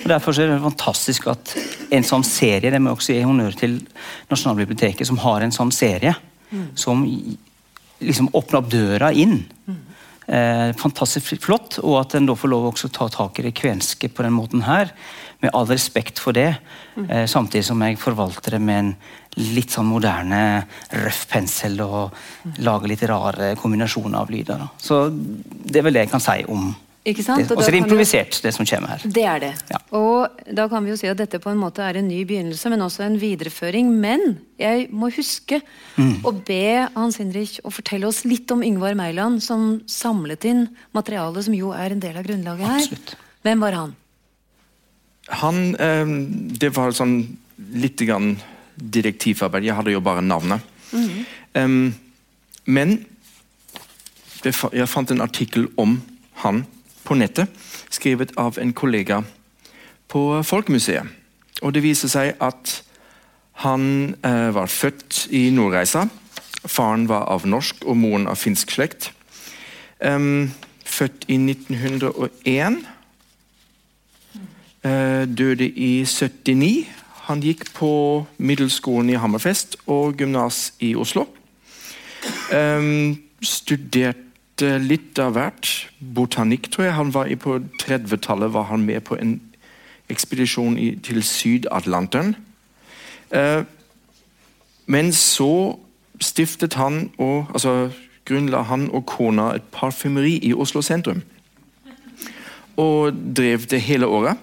Og 0.00 0.06
Derfor 0.08 0.40
er 0.40 0.54
det 0.54 0.62
fantastisk 0.64 1.28
at 1.32 1.52
en 1.92 2.06
sånn 2.06 2.24
serie 2.26 2.72
Det 2.72 2.80
må 2.82 2.94
også 2.96 3.14
gi 3.14 3.26
honnør 3.26 3.58
til 3.58 3.76
Nasjonalbiblioteket, 4.30 5.06
som 5.06 5.20
har 5.22 5.44
en 5.44 5.54
sånn 5.54 5.74
serie. 5.74 6.16
Som 6.78 7.04
liksom 8.00 8.32
åpner 8.32 8.62
opp 8.62 8.72
døra 8.72 9.12
inn. 9.12 9.42
Eh, 10.26 10.72
fantastisk 10.74 11.44
flott, 11.44 11.78
og 11.84 12.00
at 12.00 12.16
en 12.18 12.26
da 12.26 12.34
får 12.34 12.50
lov 12.50 12.72
å 12.72 12.88
ta 12.90 13.06
tak 13.12 13.38
i 13.38 13.46
det 13.46 13.54
kvenske 13.54 14.08
på 14.10 14.24
den 14.26 14.34
måten 14.34 14.64
her. 14.66 14.90
Med 15.42 15.50
all 15.52 15.66
respekt 15.66 16.18
for 16.18 16.32
det, 16.32 16.56
eh, 16.96 17.26
samtidig 17.28 17.64
som 17.64 17.82
jeg 17.82 17.98
forvalter 18.00 18.50
det 18.56 18.60
med 18.60 18.78
en 18.78 18.96
litt 19.36 19.68
sånn 19.70 19.84
moderne 19.84 20.64
røff 20.92 21.26
pensel 21.28 21.78
og 21.84 22.14
lager 22.58 22.88
litt 22.88 23.02
rare 23.02 23.54
kombinasjoner 23.60 24.16
av 24.18 24.30
lyder. 24.32 24.58
Da. 24.58 24.68
Så 24.80 25.10
det 25.12 25.76
er 25.76 25.82
vel 25.82 25.92
det 25.92 26.06
jeg 26.06 26.10
kan 26.10 26.20
si 26.20 26.44
om 26.48 26.74
Ikke 27.06 27.22
sant? 27.22 27.50
Og 27.52 27.60
så 27.62 27.68
er 27.68 27.70
det 27.76 27.82
improvisert, 27.84 28.34
vi- 28.34 28.48
det 28.48 28.54
som 28.54 28.66
kommer 28.66 28.88
her. 28.88 29.00
Det 29.04 29.22
er 29.24 29.38
det. 29.38 29.54
Ja. 29.70 29.76
Og 29.92 30.28
da 30.52 30.66
kan 30.68 30.82
vi 30.82 30.90
jo 30.90 30.96
si 30.96 31.06
at 31.06 31.16
dette 31.16 31.38
på 31.38 31.52
en 31.52 31.58
måte 31.58 31.78
er 31.78 31.96
en 31.98 32.08
ny 32.08 32.24
begynnelse, 32.24 32.68
men 32.68 32.80
også 32.80 33.04
en 33.04 33.16
videreføring. 33.20 33.92
Men 34.00 34.40
jeg 34.58 34.90
må 34.90 35.12
huske 35.14 35.60
Mm. 35.96 36.22
å 36.22 36.32
be 36.44 36.88
Hans 36.96 37.18
Henrik 37.18 37.60
å 37.62 37.70
fortelle 37.70 38.06
oss 38.08 38.24
litt 38.24 38.50
om 38.50 38.60
Yngvar 38.60 38.96
Meiland, 38.96 39.40
som 39.40 39.82
samlet 39.86 40.44
inn 40.46 40.68
materialet 40.92 41.44
som 41.44 41.54
jo 41.54 41.70
er 41.72 41.92
en 41.92 42.00
del 42.00 42.16
av 42.16 42.24
grunnlaget 42.24 42.66
her. 42.66 42.80
Absolutt. 42.80 43.14
Hvem 43.44 43.60
var 43.60 43.72
han? 43.72 43.94
Han 45.28 45.74
ehm, 45.82 46.12
Det 46.58 46.70
var 46.76 46.92
sånn 46.94 47.36
litt 47.74 47.98
grann 48.06 48.36
direktivarbeid. 48.76 49.64
Jeg 49.64 49.74
hadde 49.78 49.94
jo 49.94 50.00
bare 50.04 50.22
navnet. 50.22 50.60
Ehm, 51.56 51.94
men 52.66 52.98
det, 54.42 54.52
fa- 54.54 54.70
jeg 54.76 54.86
fant 54.90 55.10
en 55.10 55.24
artikkel 55.24 55.68
om 55.80 55.96
han 56.42 56.64
på 57.06 57.14
nettet, 57.16 57.48
skrevet 57.90 58.34
av 58.38 58.58
en 58.60 58.72
kollega 58.76 59.22
på 60.12 60.42
Folkemuseet. 60.44 61.06
Og 61.64 61.72
det 61.72 61.82
viser 61.86 62.08
seg 62.12 62.34
at 62.44 62.82
Han 63.64 64.12
eh, 64.20 64.50
var 64.52 64.66
født 64.68 65.28
i 65.32 65.46
Nordreisa. 65.50 66.02
Faren 66.68 67.06
var 67.08 67.24
av 67.32 67.46
norsk 67.48 67.86
og 67.88 67.96
moren 67.96 68.26
av 68.28 68.36
finsk 68.36 68.74
slekt. 68.74 69.06
Um, 70.04 70.50
født 70.84 71.24
i 71.32 71.38
1901. 71.40 72.82
Eh, 74.86 75.24
døde 75.38 75.66
i 75.66 76.04
79. 76.04 76.86
Han 77.26 77.40
gikk 77.42 77.64
på 77.74 77.90
middelskolen 78.38 79.10
i 79.10 79.18
Hammerfest 79.18 79.76
og 79.90 80.20
gymnas 80.20 80.74
i 80.78 80.92
Oslo. 80.94 81.24
Studerte 83.42 84.76
litt 84.78 85.18
av 85.18 85.34
hvert. 85.34 85.72
Botanikk, 85.98 86.70
tror 86.70 86.86
jeg. 86.86 86.94
Han 86.94 87.14
var 87.14 87.34
På 87.42 87.58
30-tallet 87.82 88.52
var 88.52 88.70
han 88.70 88.86
med 88.86 89.00
på 89.00 89.18
en 89.18 89.40
ekspedisjon 90.08 90.78
i, 90.78 90.94
til 91.02 91.22
Syd-Atlanteren. 91.22 92.36
Eh, 93.30 93.64
men 94.86 95.12
så 95.12 95.78
stiftet 96.20 96.74
han 96.74 97.10
og 97.18 97.50
altså 97.52 97.90
grunnla 98.26 98.62
han 98.70 98.88
og 98.90 99.06
kona 99.06 99.54
et 99.56 99.66
parfymeri 99.72 100.38
i 100.42 100.54
Oslo 100.54 100.82
sentrum. 100.82 101.22
Og 102.76 103.12
drev 103.36 103.66
det 103.70 103.80
hele 103.80 104.06
året. 104.06 104.36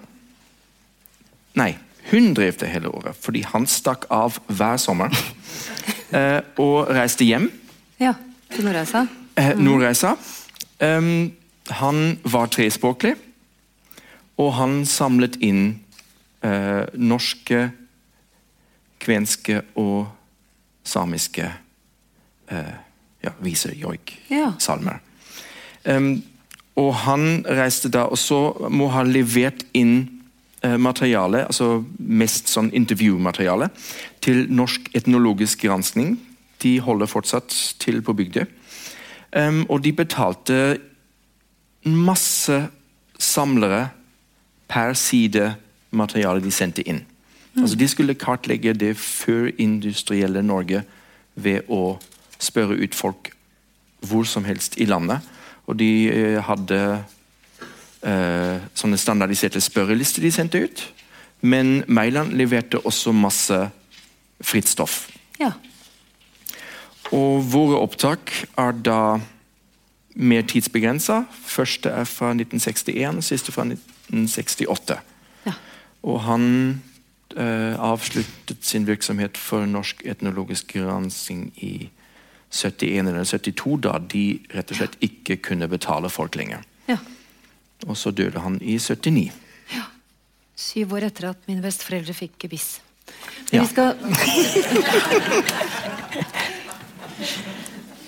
Nei, 1.54 1.74
hun 2.10 2.32
drev 2.34 2.56
det 2.60 2.68
hele 2.72 2.90
året, 2.90 3.16
fordi 3.20 3.44
han 3.46 3.66
stakk 3.70 4.08
av 4.12 4.40
hver 4.50 4.80
sommer. 4.82 5.14
Eh, 6.14 6.40
og 6.62 6.92
reiste 6.94 7.26
hjem. 7.26 7.48
Ja, 7.98 8.12
til 8.52 8.62
Nordreisa. 8.68 9.00
Eh, 9.40 9.56
Nordreisa. 9.58 10.12
Um, 10.78 11.32
han 11.74 12.18
var 12.22 12.52
trespråklig, 12.54 13.16
og 14.38 14.52
han 14.54 14.76
samlet 14.86 15.40
inn 15.42 15.64
eh, 16.44 16.84
norske, 16.94 17.64
kvenske 19.02 19.64
og 19.74 20.06
samiske 20.86 21.48
eh, 21.50 22.74
ja, 23.26 23.34
viser, 23.42 23.74
joik, 23.74 24.14
Ja. 24.30 24.52
salmer. 24.62 25.02
Um, 25.82 26.20
og 26.78 26.92
han 27.08 27.42
reiste 27.48 27.90
da, 27.90 28.06
og 28.06 28.18
så 28.22 28.68
må 28.70 28.92
ha 28.94 29.02
levert 29.02 29.66
inn 29.74 30.13
materiale, 30.80 31.44
altså 31.44 31.84
mest 31.98 32.48
sånn 32.48 32.70
intervjumateriale, 32.72 33.68
til 34.24 34.46
Norsk 34.48 34.88
etnologisk 34.96 35.66
granskning. 35.66 36.14
De 36.62 36.78
holder 36.80 37.10
fortsatt 37.10 37.52
til 37.82 38.00
på 38.02 38.14
Bygdøy. 38.16 38.46
Um, 39.34 39.64
og 39.68 39.82
de 39.84 39.92
betalte 39.92 40.58
masse 41.84 42.60
samlere 43.18 43.88
per 44.70 44.94
side 44.96 45.54
materiale 45.90 46.42
de 46.42 46.50
sendte 46.54 46.84
inn. 46.88 47.02
Altså 47.56 47.76
De 47.76 47.88
skulle 47.88 48.18
kartlegge 48.18 48.72
det 48.74 48.96
førindustrielle 48.98 50.42
Norge 50.42 50.82
ved 51.34 51.68
å 51.70 51.98
spørre 52.38 52.78
ut 52.82 52.94
folk 52.94 53.30
hvor 54.04 54.26
som 54.28 54.44
helst 54.44 54.78
i 54.80 54.88
landet. 54.90 55.22
Og 55.66 55.78
de 55.78 55.90
eh, 56.10 56.40
hadde 56.44 57.04
eh, 58.04 58.60
sånne 58.76 58.98
standardiserte 59.00 59.60
spørrelister 59.62 60.24
de 60.24 60.32
sendte 60.32 60.64
ut. 60.64 60.84
Men 61.44 61.82
Mæland 61.88 62.32
leverte 62.38 62.80
også 62.86 63.12
masse 63.12 63.58
fritt 64.40 64.68
stoff. 64.68 65.08
Ja. 65.40 65.52
Og 67.12 67.44
våre 67.52 67.80
opptak 67.84 68.32
er 68.58 68.76
da 68.84 69.00
mer 70.14 70.46
tidsbegrensa. 70.48 71.24
Første 71.44 71.90
er 71.90 72.04
fra 72.08 72.32
1961, 72.32 73.24
siste 73.24 73.52
fra 73.52 73.66
1968. 73.68 74.98
Ja. 75.46 75.52
Og 76.02 76.20
han 76.24 76.46
eh, 77.36 77.74
avsluttet 77.76 78.64
sin 78.64 78.86
virksomhet 78.86 79.36
for 79.36 79.66
Norsk 79.66 80.02
etnologisk 80.06 80.72
gransking 80.78 81.50
i 81.56 81.90
71 82.54 83.08
eller 83.08 83.24
72, 83.24 83.80
da 83.82 83.98
de 83.98 84.24
rett 84.54 84.70
og 84.70 84.78
slett 84.78 84.96
ikke 85.02 85.40
kunne 85.42 85.68
betale 85.68 86.10
folk 86.10 86.36
lenger. 86.40 86.62
ja. 86.88 86.98
Og 87.88 87.96
så 87.98 88.10
døde 88.14 88.40
han 88.40 88.58
i 88.62 88.78
79. 88.78 89.32
Ja. 89.74 89.84
Syv 90.56 90.92
år 90.96 91.02
etter 91.10 91.28
at 91.32 91.38
mine 91.50 91.62
besteforeldre 91.64 92.14
fikk 92.16 92.38
gebiss. 92.46 92.80
Men 93.50 93.60
Ja. 93.60 93.62
vi 93.62 93.68
skal, 93.68 93.94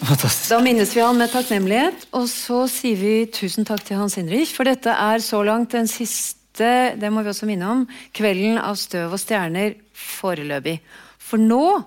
Fantastisk. 0.06 0.50
da 0.52 0.60
minnes 0.62 0.92
vi 0.94 1.00
han 1.02 1.18
med 1.18 1.30
takknemlighet, 1.32 2.06
og 2.14 2.28
så 2.30 2.62
sier 2.70 2.96
vi 3.00 3.14
tusen 3.32 3.64
takk 3.66 3.82
til 3.86 3.96
Hans 3.98 4.14
Hinrich, 4.20 4.52
for 4.54 4.64
dette 4.68 4.92
er 4.92 5.18
så 5.24 5.40
langt 5.46 5.72
den 5.74 5.88
siste, 5.90 6.94
det 7.00 7.10
må 7.12 7.24
vi 7.26 7.32
også 7.32 7.48
minne 7.48 7.66
om, 7.68 7.82
kvelden 8.16 8.58
av 8.62 8.76
støv 8.80 9.12
og 9.16 9.20
stjerner 9.20 9.74
foreløpig. 9.96 10.78
For 11.18 11.42
nå 11.42 11.82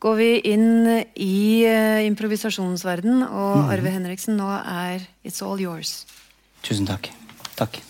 går 0.00 0.16
vi 0.16 0.30
inn 0.48 0.88
i 1.20 1.66
improvisasjonens 2.08 2.08
improvisasjonsverden, 2.08 3.22
og 3.28 3.68
Arve 3.74 3.92
Henriksen, 3.92 4.38
nå 4.40 4.48
er 4.64 5.04
It's 5.26 5.42
all 5.44 5.60
yours. 5.60 6.06
Tusen 6.62 6.86
takk. 6.86 7.08
Takk. 7.56 7.89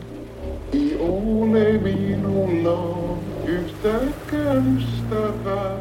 Ei 0.73 0.97
ole 0.99 1.79
minulla 1.83 3.07
yhtäkään 3.45 4.77
ystävää, 4.77 5.77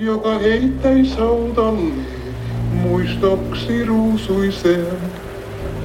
joka 0.00 0.38
heittäis 0.38 1.16
haudalle 1.16 1.92
muistoksi 2.72 3.84
ruusuisen. 3.84 4.86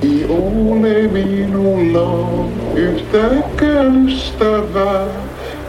Ei 0.01 0.25
ole 0.29 1.07
minulla 1.07 2.45
yhtäkään 2.75 4.07
ystävää, 4.07 5.07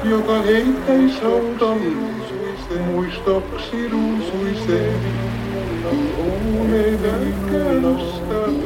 joka 0.04 0.42
heittäis 0.42 1.20
haudalle 1.22 2.14
muistoksi 2.92 3.88
ruusuisen. 3.88 4.94
Ei 5.92 6.14
ole 6.18 6.64
minulla 6.64 7.18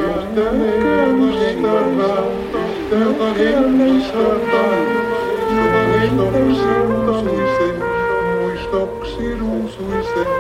yhtäkään 0.01 1.21
ystävää, 1.31 2.68
Eu 2.91 3.13
sardan, 4.01 4.87
Dardarenum 5.53 6.55
sintam 6.55 7.27
isen, 7.29 7.77
Muistoxirum 8.41 9.63
suisen. 9.69 10.31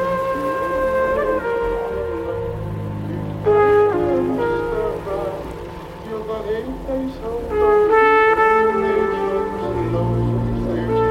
Dardarenei 6.09 7.05
sardan, 7.18 7.80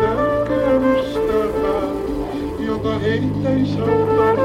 Dardarenei 0.01 0.99
sardan, 1.13 1.95
Dardarenei 2.65 3.61
sardan, 3.75 4.36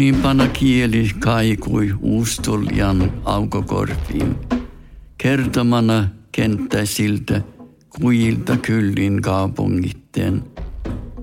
Kauniimpana 0.00 0.48
kieli 0.48 1.10
kaikui 1.18 1.94
uustuljan 2.00 3.12
aukokorviin. 3.24 4.36
Kertomana 5.18 6.08
kenttäisiltä 6.32 7.42
kuilta 7.88 8.56
kyllin 8.56 9.22
kaupungitteen 9.22 10.44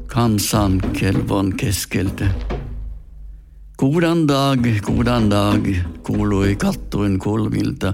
kansan 0.07 0.82
kelvon 0.99 1.53
keskeltä. 1.55 2.25
Kuudan 3.78 4.28
dag, 4.28 4.59
kuudan 4.86 5.30
dag 5.30 5.67
kuului 6.03 6.55
kattuin 6.55 7.19
kulmilta. 7.19 7.93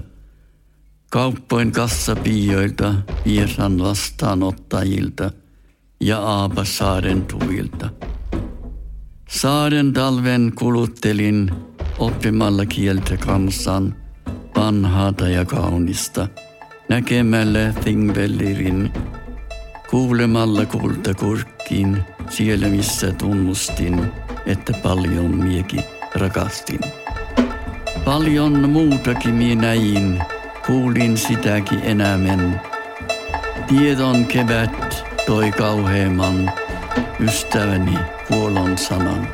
Kauppojen 1.10 1.72
kassapioilta, 1.72 2.94
vieran 3.24 3.78
vastaanottajilta 3.78 5.30
ja 6.00 6.18
Aapasaaren 6.18 7.22
tuvilta. 7.22 7.90
Saaren 9.28 9.92
talven 9.92 10.52
kuluttelin 10.58 11.50
oppimalla 11.98 12.66
kieltä 12.66 13.16
kansan, 13.16 13.96
vanhaata 14.56 15.28
ja 15.28 15.44
kaunista, 15.44 16.28
näkemällä 16.88 17.72
Thingvellirin, 17.82 18.92
kuulemalla 19.90 20.66
kultakurkkiin, 20.66 22.02
siellä 22.28 22.68
missä 22.68 23.12
tunnustin, 23.12 24.12
että 24.46 24.72
paljon 24.82 25.36
miekin 25.36 25.84
rakastin. 26.14 26.80
Paljon 28.04 28.70
muutakin 28.70 29.34
minä 29.34 29.62
näin, 29.62 30.22
kuulin 30.66 31.18
sitäkin 31.18 31.80
enemmän. 31.82 32.60
Tiedon 33.66 34.26
kevät 34.26 35.04
toi 35.26 35.52
kauheamman 35.52 36.52
ystäväni 37.20 37.98
kuolon 38.28 38.78
sanan. 38.78 39.28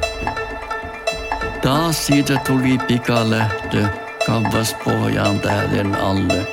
Taas 1.62 2.06
siitä 2.06 2.40
tuli 2.46 2.78
pikalähtö 2.78 3.86
kavas 4.26 4.76
pohjaan 4.84 5.40
tähden 5.40 5.94
alle. 5.94 6.46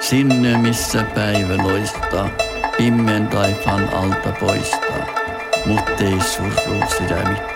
Sinne 0.00 0.58
missä 0.58 1.04
päivä 1.14 1.56
loistaa, 1.62 2.28
pimmen 2.76 3.28
taifaan 3.28 3.88
alta 3.94 4.32
poistaa, 4.40 5.06
muttei 5.66 6.20
surru 6.20 6.80
sitä 6.98 7.14
mitään. 7.14 7.55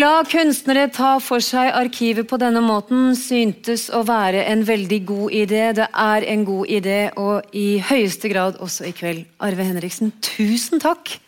La 0.00 0.22
kunstnere 0.24 0.86
ta 0.94 1.16
for 1.20 1.42
seg 1.44 1.74
arkivet 1.76 2.28
på 2.30 2.38
denne 2.40 2.62
måten 2.64 3.10
syntes 3.18 3.88
å 3.92 4.00
være 4.08 4.46
en 4.48 4.62
veldig 4.64 5.00
god 5.08 5.34
idé. 5.36 5.64
Det 5.76 5.88
er 5.90 6.26
en 6.32 6.44
god 6.48 6.70
idé, 6.78 7.00
og 7.20 7.50
i 7.56 7.82
høyeste 7.84 8.30
grad 8.32 8.60
også 8.64 8.86
i 8.88 8.94
kveld. 8.96 9.26
Arve 9.44 9.66
Henriksen, 9.66 10.14
tusen 10.24 10.80
takk! 10.80 11.18